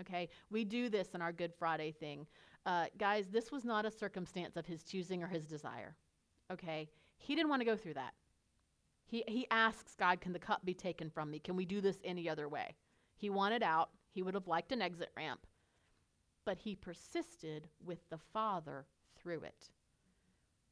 [0.00, 0.28] Okay?
[0.50, 2.26] We do this in our Good Friday thing.
[2.66, 5.96] Uh, guys, this was not a circumstance of his choosing or his desire.
[6.50, 6.88] Okay?
[7.16, 8.12] He didn't want to go through that.
[9.06, 11.38] He, he asks God, Can the cup be taken from me?
[11.38, 12.74] Can we do this any other way?
[13.16, 13.90] He wanted out.
[14.12, 15.46] He would have liked an exit ramp.
[16.44, 19.70] But he persisted with the Father through it.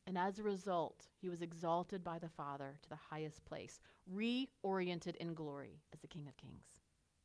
[0.07, 3.81] And as a result, he was exalted by the Father to the highest place,
[4.12, 6.81] reoriented in glory as the King of Kings.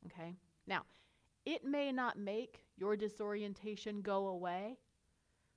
[0.06, 0.36] Okay?
[0.66, 0.82] Now,
[1.44, 4.78] it may not make your disorientation go away,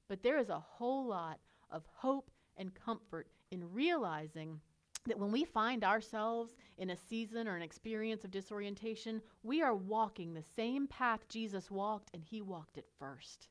[0.07, 4.59] but there is a whole lot of hope and comfort in realizing
[5.05, 9.75] that when we find ourselves in a season or an experience of disorientation, we are
[9.75, 13.47] walking the same path Jesus walked, and he walked it first.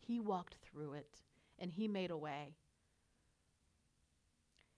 [0.00, 1.22] He walked through it,
[1.58, 2.54] and he made a way.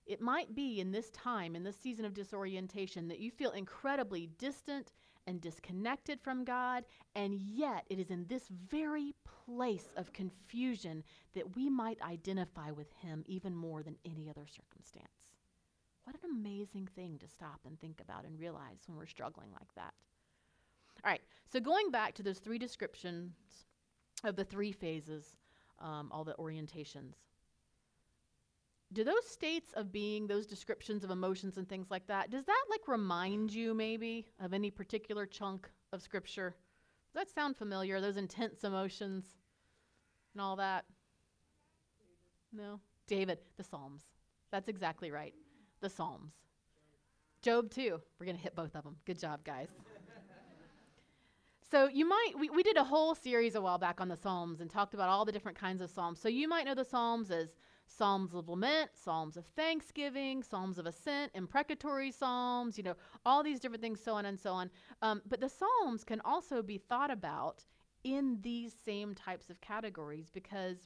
[0.06, 4.26] It might be in this time, in this season of disorientation, that you feel incredibly
[4.38, 4.92] distant
[5.26, 9.14] and disconnected from God, and yet it is in this very
[9.46, 11.02] place of confusion
[11.34, 15.33] that we might identify with Him even more than any other circumstance.
[16.04, 19.74] What an amazing thing to stop and think about and realize when we're struggling like
[19.74, 19.94] that.
[21.04, 23.32] All right, so going back to those three descriptions
[24.22, 25.36] of the three phases,
[25.80, 27.14] um, all the orientations,
[28.92, 32.64] do those states of being, those descriptions of emotions and things like that, does that
[32.70, 36.54] like remind you maybe of any particular chunk of scripture?
[37.12, 38.00] Does that sound familiar?
[38.00, 39.24] Those intense emotions
[40.32, 40.84] and all that?
[42.52, 42.78] No?
[43.06, 44.02] David, the Psalms.
[44.50, 45.34] That's exactly right
[45.84, 46.32] the Psalms.
[47.42, 48.00] Job, too.
[48.18, 48.96] We're going to hit both of them.
[49.04, 49.68] Good job, guys.
[51.70, 54.60] so, you might, we, we did a whole series a while back on the Psalms
[54.60, 56.18] and talked about all the different kinds of Psalms.
[56.18, 57.50] So, you might know the Psalms as
[57.86, 62.94] Psalms of lament, Psalms of thanksgiving, Psalms of ascent, imprecatory Psalms, you know,
[63.26, 64.70] all these different things, so on and so on.
[65.02, 67.62] Um, but the Psalms can also be thought about
[68.04, 70.78] in these same types of categories because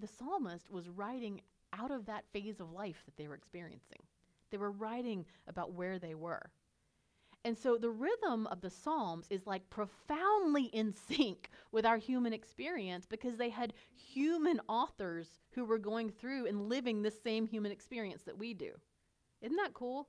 [0.00, 1.42] the psalmist was writing
[1.72, 3.98] out of that phase of life that they were experiencing.
[4.52, 6.52] They were writing about where they were.
[7.44, 12.32] And so the rhythm of the Psalms is like profoundly in sync with our human
[12.32, 17.72] experience because they had human authors who were going through and living the same human
[17.72, 18.70] experience that we do.
[19.40, 20.08] Isn't that cool?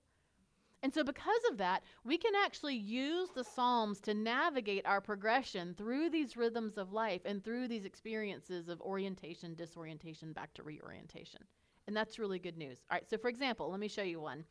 [0.84, 5.74] And so, because of that, we can actually use the Psalms to navigate our progression
[5.76, 11.40] through these rhythms of life and through these experiences of orientation, disorientation, back to reorientation.
[11.88, 12.80] And that's really good news.
[12.90, 14.46] All right, so for example, let me show you one.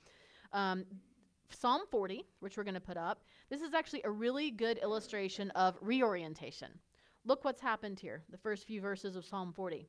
[0.53, 0.85] Um,
[1.51, 5.51] Psalm 40, which we're going to put up, this is actually a really good illustration
[5.51, 6.68] of reorientation.
[7.25, 9.87] Look what's happened here, the first few verses of Psalm 40.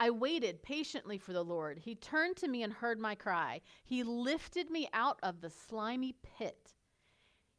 [0.00, 1.78] I waited patiently for the Lord.
[1.78, 3.60] He turned to me and heard my cry.
[3.84, 6.74] He lifted me out of the slimy pit.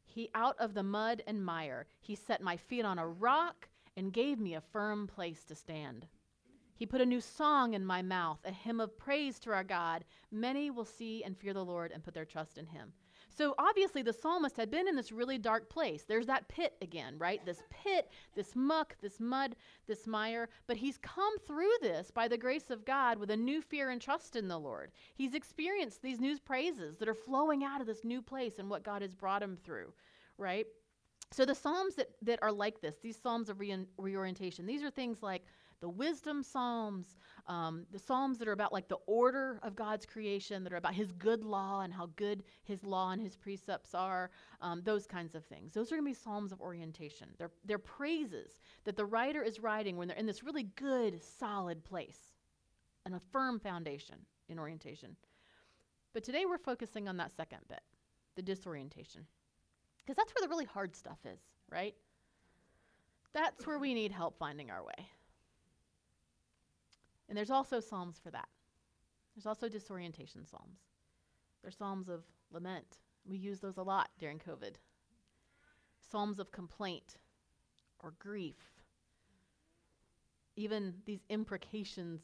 [0.05, 1.87] He out of the mud and mire.
[1.99, 6.07] He set my feet on a rock and gave me a firm place to stand.
[6.79, 10.05] He put a new song in my mouth, a hymn of praise to our God.
[10.31, 12.93] Many will see and fear the Lord and put their trust in him.
[13.27, 16.05] So obviously, the psalmist had been in this really dark place.
[16.07, 17.45] There's that pit again, right?
[17.45, 20.47] This pit, this muck, this mud, this mire.
[20.67, 24.01] But he's come through this by the grace of God with a new fear and
[24.01, 24.91] trust in the Lord.
[25.15, 28.85] He's experienced these new praises that are flowing out of this new place and what
[28.85, 29.91] God has brought him through,
[30.37, 30.65] right?
[31.31, 34.89] So the psalms that, that are like this, these psalms of re- reorientation, these are
[34.89, 35.43] things like
[35.81, 40.63] the wisdom psalms, um, the psalms that are about like the order of God's creation,
[40.63, 44.29] that are about His good law and how good His law and His precepts are,
[44.61, 45.73] um, those kinds of things.
[45.73, 47.29] Those are going to be psalms of orientation.
[47.37, 51.83] They're, they're praises that the writer is writing when they're in this really good, solid
[51.83, 52.33] place
[53.05, 54.17] and a firm foundation
[54.49, 55.15] in orientation.
[56.13, 57.81] But today we're focusing on that second bit,
[58.35, 59.25] the disorientation.
[59.99, 61.39] Because that's where the really hard stuff is,
[61.71, 61.93] right?
[63.33, 65.07] That's where we need help finding our way.
[67.29, 68.49] And there's also psalms for that.
[69.35, 70.79] There's also disorientation psalms.
[71.61, 72.97] There's psalms of lament.
[73.23, 74.75] We use those a lot during COVID.
[76.11, 77.17] Psalms of complaint
[77.99, 78.57] or grief.
[80.55, 82.21] Even these imprecations,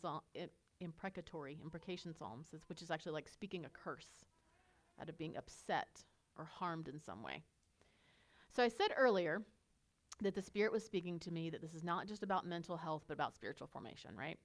[0.82, 4.26] imprecatory imprecation psalms, which is actually like speaking a curse
[5.00, 6.04] out of being upset
[6.38, 7.44] or harmed in some way.
[8.50, 9.44] So I said earlier
[10.22, 13.04] that the Spirit was speaking to me that this is not just about mental health,
[13.08, 14.40] but about spiritual formation, right?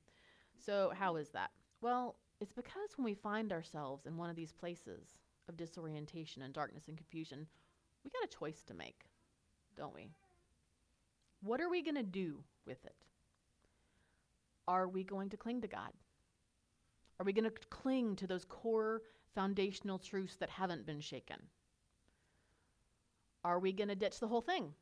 [0.64, 1.50] So, how is that?
[1.80, 5.04] Well, it's because when we find ourselves in one of these places
[5.48, 7.46] of disorientation and darkness and confusion,
[8.04, 9.04] we got a choice to make,
[9.76, 10.08] don't we?
[11.42, 12.94] What are we going to do with it?
[14.68, 15.92] Are we going to cling to God?
[17.18, 19.02] Are we going to cling to those core
[19.34, 21.36] foundational truths that haven't been shaken?
[23.44, 24.74] Are we going to ditch the whole thing?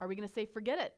[0.00, 0.94] Are we going to say, forget it?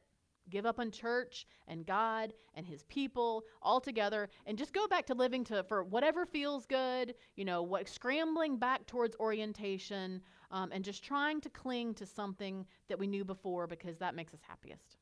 [0.49, 5.13] Give up on church and God and his people altogether and just go back to
[5.13, 10.83] living to for whatever feels good, you know, what scrambling back towards orientation um, and
[10.83, 14.97] just trying to cling to something that we knew before because that makes us happiest.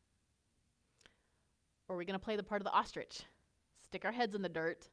[1.88, 3.24] Or are we going to play the part of the ostrich?
[3.84, 4.88] Stick our heads in the dirt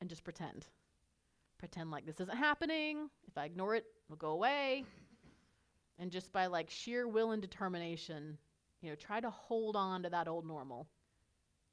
[0.00, 0.66] and just pretend.
[1.58, 3.10] Pretend like this isn't happening.
[3.28, 4.84] If I ignore it, it'll go away.
[5.98, 8.38] And just by like sheer will and determination,
[8.80, 10.86] you know, try to hold on to that old normal,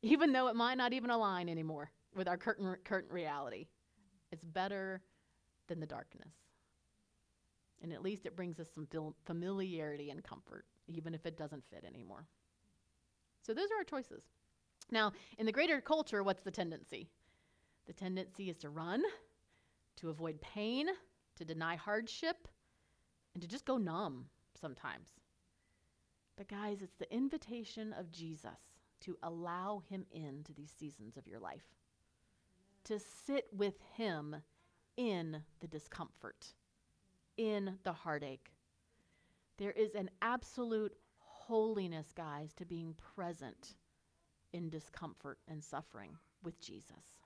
[0.02, 3.68] even though it might not even align anymore with our current, current reality.
[4.32, 5.02] It's better
[5.68, 6.34] than the darkness.
[7.82, 8.88] And at least it brings us some
[9.26, 12.26] familiarity and comfort, even if it doesn't fit anymore.
[13.46, 14.24] So those are our choices.
[14.90, 17.10] Now, in the greater culture, what's the tendency?
[17.86, 19.04] The tendency is to run,
[19.98, 20.88] to avoid pain,
[21.36, 22.48] to deny hardship,
[23.34, 24.26] and to just go numb
[24.60, 25.10] sometimes.
[26.36, 31.40] But, guys, it's the invitation of Jesus to allow him into these seasons of your
[31.40, 31.76] life,
[32.86, 34.38] to sit with him
[34.98, 36.48] in the discomfort,
[37.38, 38.52] in the heartache.
[39.58, 43.76] There is an absolute holiness, guys, to being present
[44.54, 46.12] in discomfort and suffering
[46.44, 47.24] with Jesus.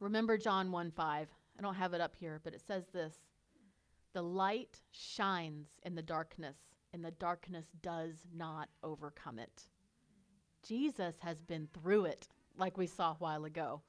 [0.00, 1.28] Remember John 1 5.
[1.58, 3.14] I don't have it up here, but it says this
[4.12, 6.56] the light shines in the darkness,
[6.92, 9.68] and the darkness does not overcome it.
[10.62, 13.80] Jesus has been through it, like we saw a while ago.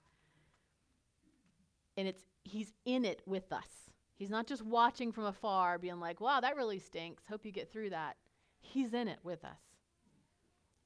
[1.97, 3.91] And it's he's in it with us.
[4.15, 7.23] He's not just watching from afar, being like, wow, that really stinks.
[7.27, 8.15] Hope you get through that.
[8.61, 9.59] He's in it with us.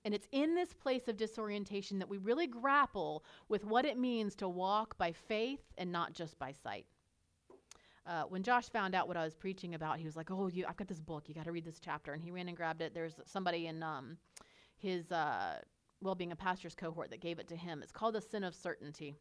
[0.04, 4.36] And it's in this place of disorientation that we really grapple with what it means
[4.36, 6.86] to walk by faith and not just by sight
[8.08, 10.66] uh, when Josh found out what I was preaching about, he was like, "Oh, you,
[10.68, 11.26] I've got this book.
[11.28, 12.94] You got to read this chapter." And he ran and grabbed it.
[12.94, 14.18] There's somebody in um,
[14.78, 15.60] his uh,
[16.02, 17.82] well-being a pastors cohort that gave it to him.
[17.84, 19.18] It's called the sin of certainty.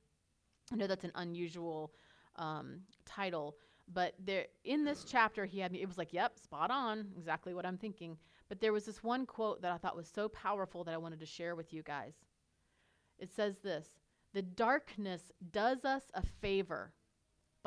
[0.72, 1.92] I know that's an unusual
[2.36, 3.56] um, title,
[3.92, 5.82] but there in this chapter he had me.
[5.82, 8.16] It was like, yep, spot on, exactly what I'm thinking.
[8.48, 11.18] But there was this one quote that I thought was so powerful that I wanted
[11.20, 12.14] to share with you guys.
[13.18, 13.88] It says this:
[14.32, 16.92] "The darkness does us a favor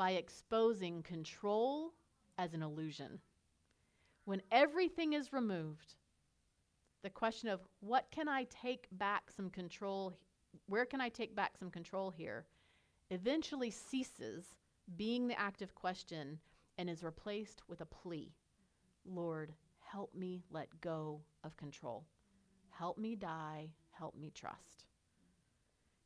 [0.00, 1.92] by exposing control
[2.38, 3.20] as an illusion.
[4.24, 5.94] When everything is removed."
[7.02, 10.16] The question of what can I take back some control,
[10.64, 12.46] where can I take back some control here,
[13.10, 14.56] eventually ceases
[14.96, 16.40] being the active question
[16.78, 18.32] and is replaced with a plea
[19.04, 22.06] Lord, help me let go of control.
[22.70, 23.74] Help me die.
[23.90, 24.86] Help me trust.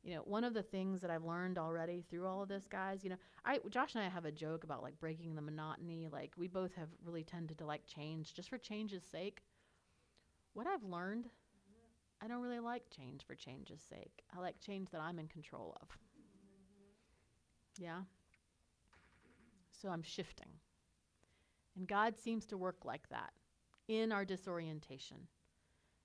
[0.05, 3.03] You know, one of the things that I've learned already through all of this, guys,
[3.03, 6.07] you know, I Josh and I have a joke about like breaking the monotony.
[6.11, 9.41] Like we both have really tended to like change just for change's sake.
[10.53, 11.25] What I've learned,
[12.21, 14.21] I don't really like change for change's sake.
[14.31, 15.87] I like change that I'm in control of.
[17.79, 18.01] Yeah?
[19.71, 20.49] So I'm shifting.
[21.75, 23.33] And God seems to work like that
[23.87, 25.17] in our disorientation.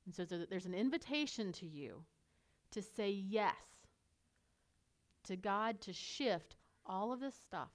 [0.06, 2.02] And so there's an invitation to you
[2.70, 3.79] to say yes
[5.30, 7.70] to God to shift all of this stuff,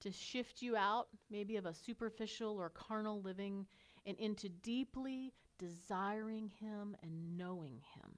[0.00, 3.66] to shift you out maybe of a superficial or carnal living
[4.06, 8.12] and into deeply desiring Him and knowing Him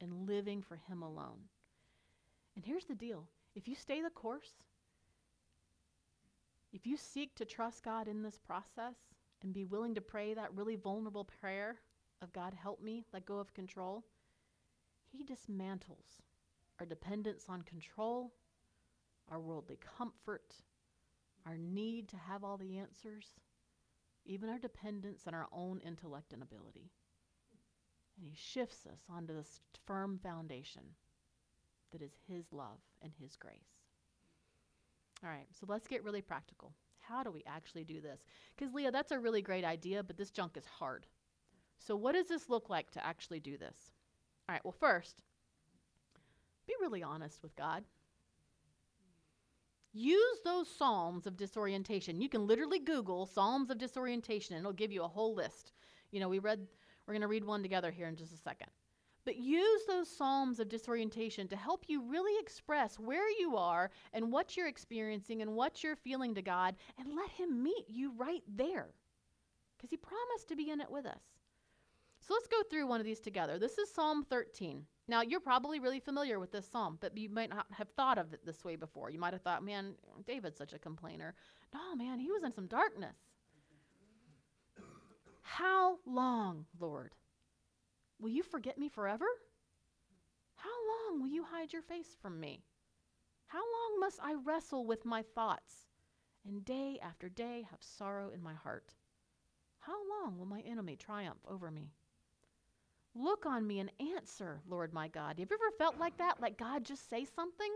[0.00, 1.40] and living for Him alone.
[2.56, 4.54] And here's the deal if you stay the course,
[6.72, 8.96] if you seek to trust God in this process
[9.42, 11.76] and be willing to pray that really vulnerable prayer
[12.22, 14.02] of God, help me, let go of control,
[15.12, 16.22] He dismantles
[16.80, 18.32] our dependence on control,
[19.30, 20.54] our worldly comfort,
[21.46, 23.26] our need to have all the answers,
[24.24, 26.90] even our dependence on our own intellect and ability.
[28.16, 30.82] And He shifts us onto this firm foundation
[31.92, 33.84] that is His love and His grace.
[35.22, 36.72] All right, so let's get really practical.
[37.00, 38.24] How do we actually do this?
[38.56, 41.06] Because, Leah, that's a really great idea, but this junk is hard.
[41.78, 43.92] So, what does this look like to actually do this?
[44.48, 45.22] All right, well, first,
[46.66, 47.84] be really honest with God.
[49.92, 52.20] Use those Psalms of disorientation.
[52.20, 55.72] You can literally Google Psalms of disorientation and it'll give you a whole list.
[56.10, 56.66] You know, we read,
[57.06, 58.68] we're going to read one together here in just a second.
[59.24, 64.32] But use those Psalms of disorientation to help you really express where you are and
[64.32, 68.42] what you're experiencing and what you're feeling to God and let Him meet you right
[68.48, 68.88] there.
[69.76, 71.22] Because He promised to be in it with us.
[72.20, 73.58] So let's go through one of these together.
[73.58, 74.84] This is Psalm 13.
[75.06, 78.32] Now, you're probably really familiar with this psalm, but you might not have thought of
[78.32, 79.10] it this way before.
[79.10, 79.94] You might have thought, man,
[80.26, 81.34] David's such a complainer.
[81.74, 83.16] No, man, he was in some darkness.
[85.42, 87.14] How long, Lord?
[88.18, 89.26] Will you forget me forever?
[90.56, 92.64] How long will you hide your face from me?
[93.46, 95.86] How long must I wrestle with my thoughts
[96.46, 98.94] and day after day have sorrow in my heart?
[99.80, 101.92] How long will my enemy triumph over me?
[103.14, 105.38] Look on me and answer, Lord my God.
[105.38, 106.40] Have you ever felt like that?
[106.40, 107.70] Like God just say something?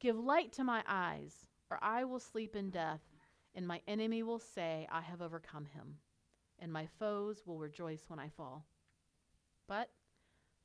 [0.00, 1.34] Give light to my eyes,
[1.70, 3.00] or I will sleep in death,
[3.54, 5.96] and my enemy will say, I have overcome him
[6.58, 8.64] and my foes will rejoice when I fall.
[9.68, 9.90] But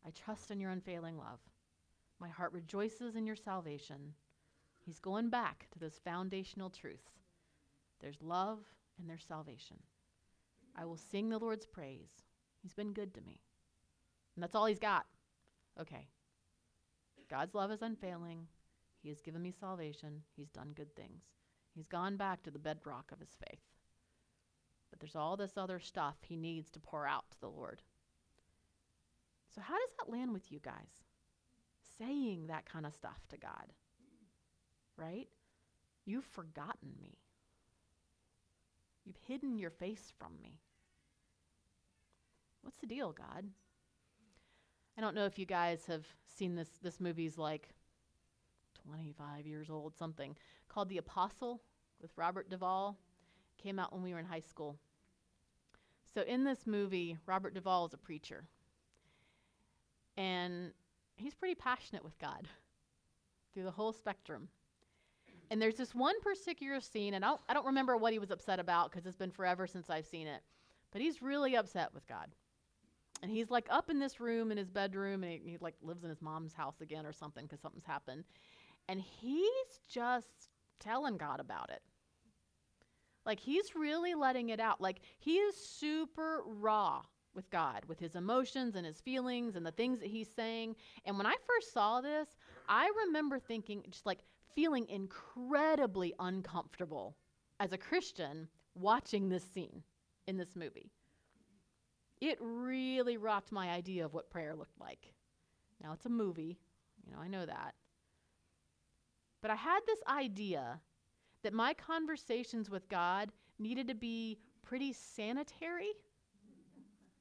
[0.06, 1.40] I trust in your unfailing love.
[2.20, 4.14] My heart rejoices in your salvation.
[4.86, 7.12] He's going back to those foundational truths.
[8.00, 8.60] There's love
[8.98, 9.78] and there's salvation.
[10.76, 12.29] I will sing the Lord's praise.
[12.62, 13.42] He's been good to me.
[14.36, 15.06] And that's all he's got.
[15.80, 16.08] Okay.
[17.30, 18.48] God's love is unfailing.
[19.02, 20.24] He has given me salvation.
[20.36, 21.24] He's done good things.
[21.76, 23.62] He's gone back to the bedrock of his faith.
[24.90, 27.82] But there's all this other stuff he needs to pour out to the Lord.
[29.54, 31.04] So, how does that land with you guys?
[31.98, 33.74] Saying that kind of stuff to God,
[34.98, 35.28] right?
[36.06, 37.18] You've forgotten me.
[39.06, 40.60] You've hidden your face from me.
[42.62, 43.46] What's the deal, God?
[44.98, 46.70] I don't know if you guys have seen this.
[46.82, 47.70] This movie's like
[48.86, 50.36] 25 years old, something
[50.68, 51.62] called The Apostle
[52.02, 52.98] with Robert Duvall.
[53.62, 54.78] Came out when we were in high school.
[56.14, 58.44] So in this movie, Robert Duvall is a preacher.
[60.18, 60.72] And
[61.16, 62.48] he's pretty passionate with God
[63.54, 64.50] through the whole spectrum.
[65.52, 68.32] And there's this one particular scene, and I don't, I don't remember what he was
[68.32, 70.42] upset about because it's been forever since I've seen it.
[70.92, 72.28] But he's really upset with God.
[73.22, 76.04] And he's like up in this room in his bedroom, and he, he like lives
[76.04, 78.24] in his mom's house again or something because something's happened.
[78.88, 80.50] And he's just
[80.80, 81.82] telling God about it.
[83.26, 84.82] Like he's really letting it out.
[84.82, 87.02] Like he is super raw
[87.36, 90.76] with God, with his emotions and his feelings and the things that he's saying.
[91.06, 92.28] And when I first saw this,
[92.68, 94.20] I remember thinking, just like
[94.56, 97.16] feeling incredibly uncomfortable
[97.60, 99.84] as a Christian watching this scene
[100.28, 100.90] in this movie.
[102.22, 105.14] It really rocked my idea of what prayer looked like.
[105.82, 106.60] Now, it's a movie,
[107.06, 107.76] you know, I know that.
[109.42, 110.82] But I had this idea
[111.44, 115.94] that my conversations with God needed to be pretty sanitary,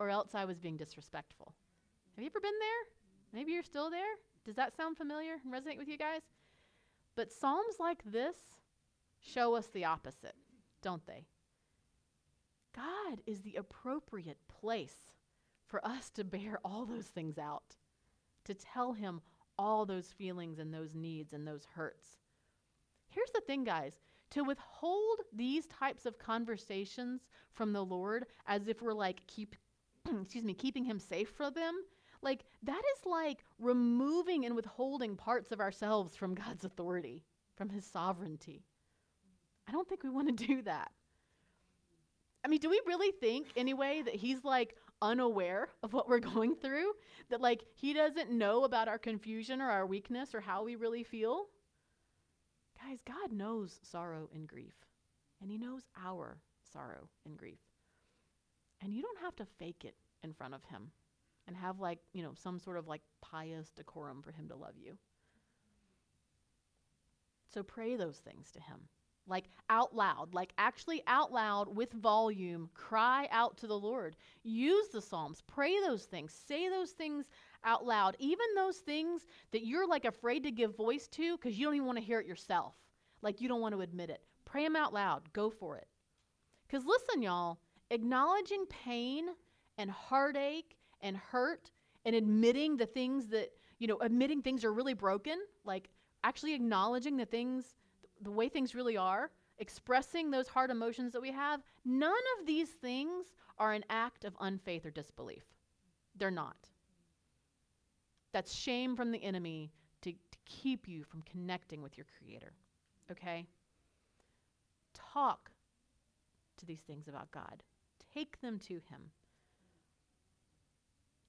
[0.01, 1.55] or else I was being disrespectful.
[2.17, 2.93] Have you ever been there?
[3.33, 4.17] Maybe you're still there?
[4.45, 6.23] Does that sound familiar and resonate with you guys?
[7.15, 8.37] But Psalms like this
[9.21, 10.35] show us the opposite,
[10.83, 11.27] don't they?
[12.79, 15.13] God is the appropriate place
[15.67, 17.77] for us to bear all those things out,
[18.45, 19.21] to tell Him
[19.59, 22.07] all those feelings and those needs and those hurts.
[23.09, 23.95] Here's the thing, guys.
[24.33, 27.23] To withhold these types of conversations
[27.53, 29.57] from the Lord as if we're like keep
[30.23, 31.75] excuse me keeping him safe from them
[32.23, 37.25] like that is like removing and withholding parts of ourselves from God's authority
[37.57, 38.63] from his sovereignty.
[39.67, 40.93] I don't think we want to do that
[42.45, 46.57] I mean do we really think anyway that he's like unaware of what we're going
[46.57, 46.93] through
[47.31, 51.05] that like he doesn't know about our confusion or our weakness or how we really
[51.05, 51.47] feel
[52.87, 54.75] Guys, God knows sorrow and grief,
[55.41, 56.39] and He knows our
[56.73, 57.59] sorrow and grief.
[58.81, 60.93] And you don't have to fake it in front of Him
[61.47, 64.75] and have, like, you know, some sort of like pious decorum for Him to love
[64.77, 64.97] you.
[67.53, 68.89] So pray those things to Him.
[69.29, 74.17] Like out loud, like actually out loud with volume, cry out to the Lord.
[74.43, 77.27] Use the Psalms, pray those things, say those things
[77.63, 81.67] out loud, even those things that you're like afraid to give voice to because you
[81.67, 82.75] don't even want to hear it yourself.
[83.21, 84.23] Like you don't want to admit it.
[84.45, 85.31] Pray them out loud.
[85.33, 85.87] Go for it.
[86.67, 87.59] Because listen, y'all,
[87.91, 89.27] acknowledging pain
[89.77, 91.71] and heartache and hurt
[92.05, 95.91] and admitting the things that, you know, admitting things are really broken, like
[96.25, 97.75] actually acknowledging the things,
[98.23, 102.69] the way things really are, expressing those hard emotions that we have, none of these
[102.69, 103.27] things
[103.59, 105.45] are an act of unfaith or disbelief.
[106.17, 106.57] They're not.
[108.33, 112.53] That's shame from the enemy to, to keep you from connecting with your Creator.
[113.11, 113.47] Okay?
[114.95, 115.51] Talk
[116.59, 117.63] to these things about God,
[118.15, 119.11] take them to Him.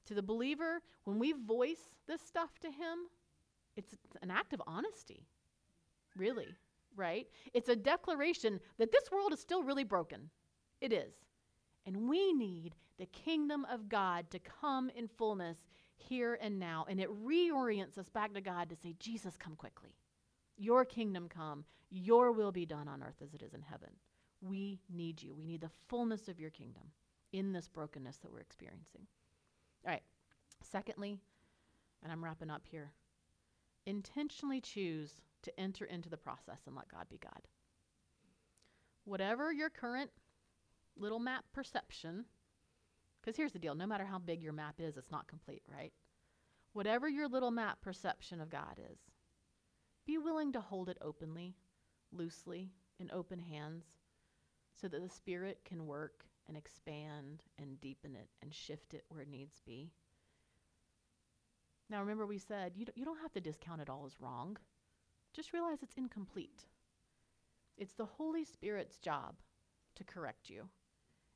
[0.05, 3.07] To the believer, when we voice this stuff to Him,
[3.75, 5.27] it's an act of honesty,
[6.17, 6.55] really,
[6.99, 7.27] right?
[7.53, 10.29] It's a declaration that this world is still really broken.
[10.81, 11.13] It is.
[11.85, 15.57] And we need the kingdom of God to come in fullness
[15.95, 16.85] here and now.
[16.87, 19.95] And it reorients us back to God to say, Jesus, come quickly.
[20.57, 21.65] Your kingdom come.
[21.89, 23.89] Your will be done on earth as it is in heaven.
[24.41, 25.33] We need you.
[25.35, 26.83] We need the fullness of your kingdom
[27.31, 29.07] in this brokenness that we're experiencing.
[29.85, 30.03] All right.
[30.61, 31.17] Secondly,
[32.03, 32.91] and I'm wrapping up here,
[33.85, 37.47] intentionally choose to enter into the process and let God be God.
[39.05, 40.11] Whatever your current
[40.97, 42.25] little map perception
[43.21, 45.93] because here's the deal no matter how big your map is, it's not complete, right?
[46.73, 48.99] Whatever your little map perception of God is,
[50.05, 51.55] be willing to hold it openly,
[52.11, 53.85] loosely, in open hands,
[54.79, 59.21] so that the Spirit can work and expand and deepen it and shift it where
[59.21, 59.91] it needs be.
[61.89, 64.57] Now, remember, we said you, d- you don't have to discount it all as wrong.
[65.39, 66.65] Just realize it's incomplete.
[67.77, 69.35] It's the Holy Spirit's job
[69.95, 70.67] to correct you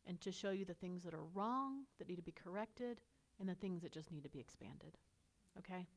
[0.05, 2.99] and to show you the things that are wrong, that need to be corrected,
[3.39, 4.97] and the things that just need to be expanded.
[5.57, 5.87] Okay?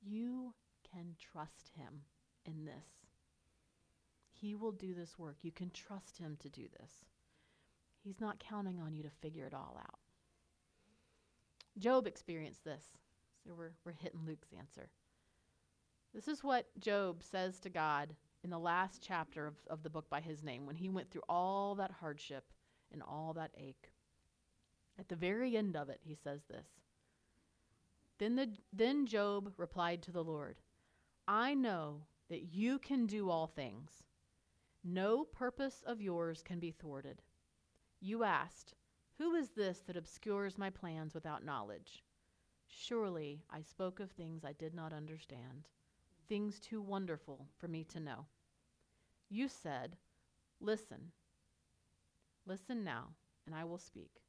[0.00, 0.54] You
[0.90, 2.04] can trust Him
[2.46, 2.88] in this.
[4.30, 5.36] He will do this work.
[5.42, 7.04] You can trust Him to do this.
[8.02, 9.98] He's not counting on you to figure it all out.
[11.78, 12.96] Job experienced this.
[13.46, 14.88] So we're, we're hitting Luke's answer.
[16.14, 20.08] This is what Job says to God in the last chapter of, of the book
[20.08, 22.44] by his name when he went through all that hardship
[22.92, 23.90] and all that ache.
[24.96, 26.68] At the very end of it, he says this.
[28.18, 30.60] Then, the, then Job replied to the Lord,
[31.26, 34.04] I know that you can do all things.
[34.84, 37.22] No purpose of yours can be thwarted.
[38.00, 38.74] You asked,
[39.18, 42.04] Who is this that obscures my plans without knowledge?
[42.68, 45.66] Surely I spoke of things I did not understand,
[46.28, 48.26] things too wonderful for me to know.
[49.28, 49.98] You said,
[50.60, 51.12] Listen,
[52.46, 53.14] Listen now,
[53.46, 54.22] and I will speak.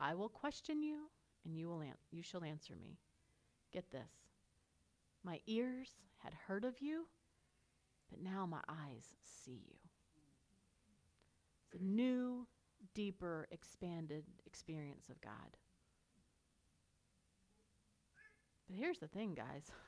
[0.00, 1.10] I will question you,
[1.44, 2.98] and you will an- you shall answer me.
[3.72, 4.30] Get this.
[5.22, 7.08] My ears had heard of you,
[8.10, 9.78] but now my eyes see you.
[11.64, 12.46] It's a new,
[12.94, 15.56] deeper, expanded experience of God.
[18.66, 19.70] But here's the thing, guys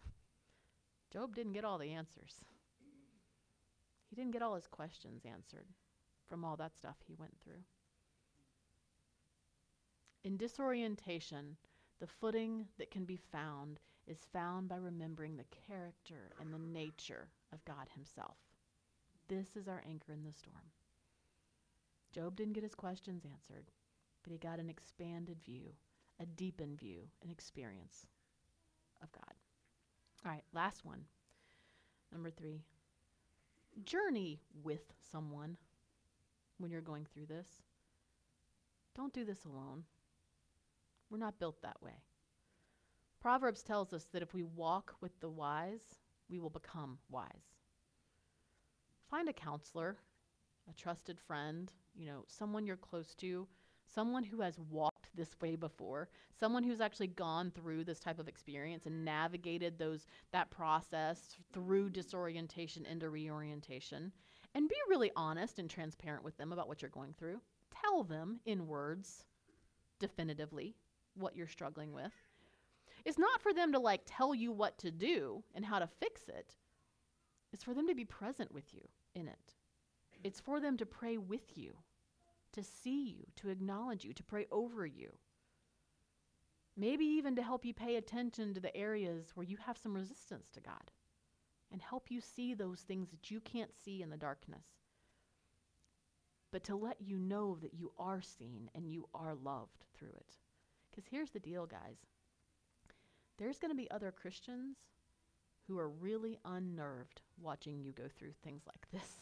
[1.13, 2.45] Job didn't get all the answers.
[4.09, 5.67] He didn't get all his questions answered
[6.29, 7.63] from all that stuff he went through.
[10.25, 11.57] In disorientation,
[12.01, 17.29] the footing that can be found is found by remembering the character and the nature
[17.53, 18.37] of God Himself.
[19.29, 20.73] This is our anchor in the storm.
[22.13, 23.71] Job didn't get his questions answered,
[24.23, 25.75] but he got an expanded view,
[26.19, 28.07] a deepened view, an experience
[29.03, 29.35] of God.
[30.25, 31.05] All right, last one.
[32.13, 32.63] Number three
[33.85, 35.57] journey with someone
[36.59, 37.47] when you're going through this.
[38.97, 39.85] Don't do this alone.
[41.11, 42.03] We're not built that way.
[43.21, 45.99] Proverbs tells us that if we walk with the wise,
[46.29, 47.55] we will become wise.
[49.11, 49.97] Find a counselor,
[50.69, 53.47] a trusted friend, you know, someone you're close to,
[53.87, 56.09] someone who has walked this way before,
[56.41, 61.91] someone who's actually gone through this type of experience and navigated those that process through
[61.91, 64.11] disorientation into reorientation
[64.55, 67.41] and be really honest and transparent with them about what you're going through.
[67.83, 69.27] Tell them in words
[69.99, 70.75] definitively
[71.15, 72.13] what you're struggling with.
[73.05, 76.29] It's not for them to like tell you what to do and how to fix
[76.29, 76.57] it.
[77.53, 78.83] It's for them to be present with you
[79.15, 79.55] in it.
[80.25, 81.75] It's for them to pray with you,
[82.53, 85.11] to see you, to acknowledge you, to pray over you.
[86.77, 90.49] Maybe even to help you pay attention to the areas where you have some resistance
[90.53, 90.93] to God
[91.73, 94.65] and help you see those things that you can't see in the darkness.
[96.51, 100.37] But to let you know that you are seen and you are loved through it.
[100.91, 101.99] Because here's the deal, guys
[103.39, 104.77] there's going to be other Christians
[105.67, 109.19] who are really unnerved watching you go through things like this.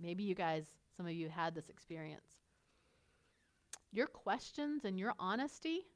[0.00, 0.66] Maybe you guys,
[0.96, 2.36] some of you had this experience.
[3.90, 5.86] Your questions and your honesty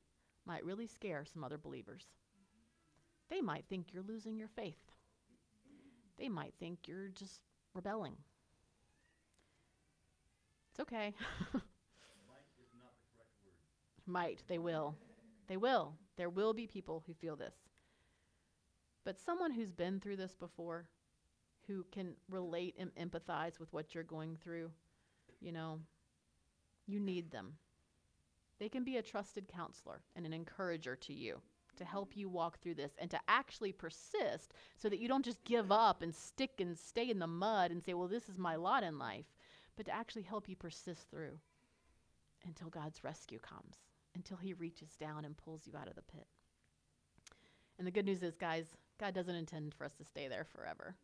[0.47, 2.05] might really scare some other believers.
[3.29, 4.93] They might think you're losing your faith.
[6.17, 7.41] They might think you're just
[7.75, 8.17] rebelling.
[10.71, 11.15] It's okay.
[14.07, 14.95] might, they will.
[15.47, 15.95] They will.
[16.17, 17.55] There will be people who feel this.
[19.05, 20.89] But someone who's been through this before,
[21.67, 24.71] who can relate and empathize with what you're going through,
[25.41, 25.81] you know,
[26.87, 27.55] you need them.
[28.59, 31.41] They can be a trusted counselor and an encourager to you
[31.77, 35.45] to help you walk through this and to actually persist so that you don't just
[35.45, 38.57] give up and stick and stay in the mud and say, well, this is my
[38.57, 39.27] lot in life,
[39.77, 41.39] but to actually help you persist through
[42.45, 43.77] until God's rescue comes,
[44.15, 46.27] until He reaches down and pulls you out of the pit.
[47.79, 48.67] And the good news is, guys,
[48.99, 50.97] God doesn't intend for us to stay there forever.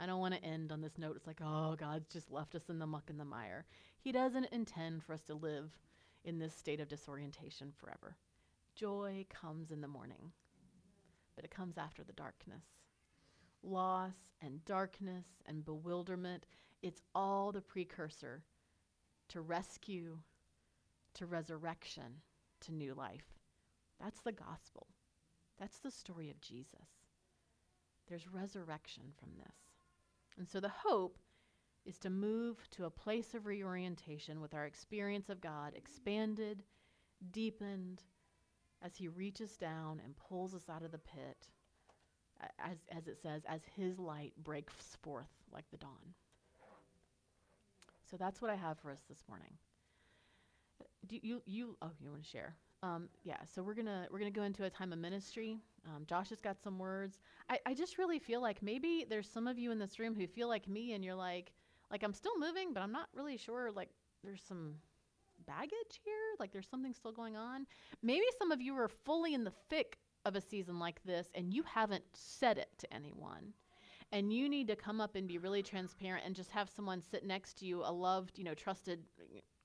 [0.00, 1.16] I don't want to end on this note.
[1.16, 3.66] It's like, oh, God's just left us in the muck and the mire.
[4.00, 5.76] He doesn't intend for us to live
[6.24, 8.16] in this state of disorientation forever.
[8.76, 10.30] Joy comes in the morning,
[11.34, 12.62] but it comes after the darkness.
[13.64, 16.46] Loss and darkness and bewilderment,
[16.80, 18.44] it's all the precursor
[19.30, 20.18] to rescue,
[21.14, 22.22] to resurrection,
[22.60, 23.34] to new life.
[24.00, 24.86] That's the gospel.
[25.58, 26.86] That's the story of Jesus.
[28.08, 29.67] There's resurrection from this.
[30.38, 31.18] And so the hope
[31.84, 36.62] is to move to a place of reorientation with our experience of God expanded,
[37.32, 38.02] deepened,
[38.82, 41.48] as He reaches down and pulls us out of the pit,
[42.58, 46.14] as, as it says, as His light breaks forth like the dawn.
[48.08, 49.52] So that's what I have for us this morning.
[51.06, 52.54] Do you, you oh, you want to share?
[52.82, 55.58] Um, yeah, so we're gonna we're gonna go into a time of ministry.
[55.86, 57.18] Um, Josh has got some words.
[57.50, 60.26] I, I just really feel like maybe there's some of you in this room who
[60.26, 61.52] feel like me, and you're like,
[61.90, 63.72] like I'm still moving, but I'm not really sure.
[63.72, 63.90] Like
[64.22, 64.74] there's some
[65.46, 66.14] baggage here.
[66.38, 67.66] Like there's something still going on.
[68.02, 71.52] Maybe some of you are fully in the thick of a season like this, and
[71.52, 73.52] you haven't said it to anyone.
[74.12, 77.26] And you need to come up and be really transparent and just have someone sit
[77.26, 79.00] next to you, a loved, you know, trusted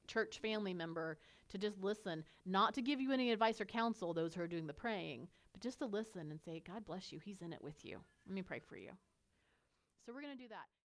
[0.08, 1.18] church family member
[1.49, 4.68] to just listen, not to give you any advice or counsel, those who are doing
[4.68, 7.20] the praying, but just to listen and say, God bless you.
[7.24, 7.99] He's in it with you.
[8.28, 8.91] Let me pray for you.
[10.06, 10.68] So we're going to do that.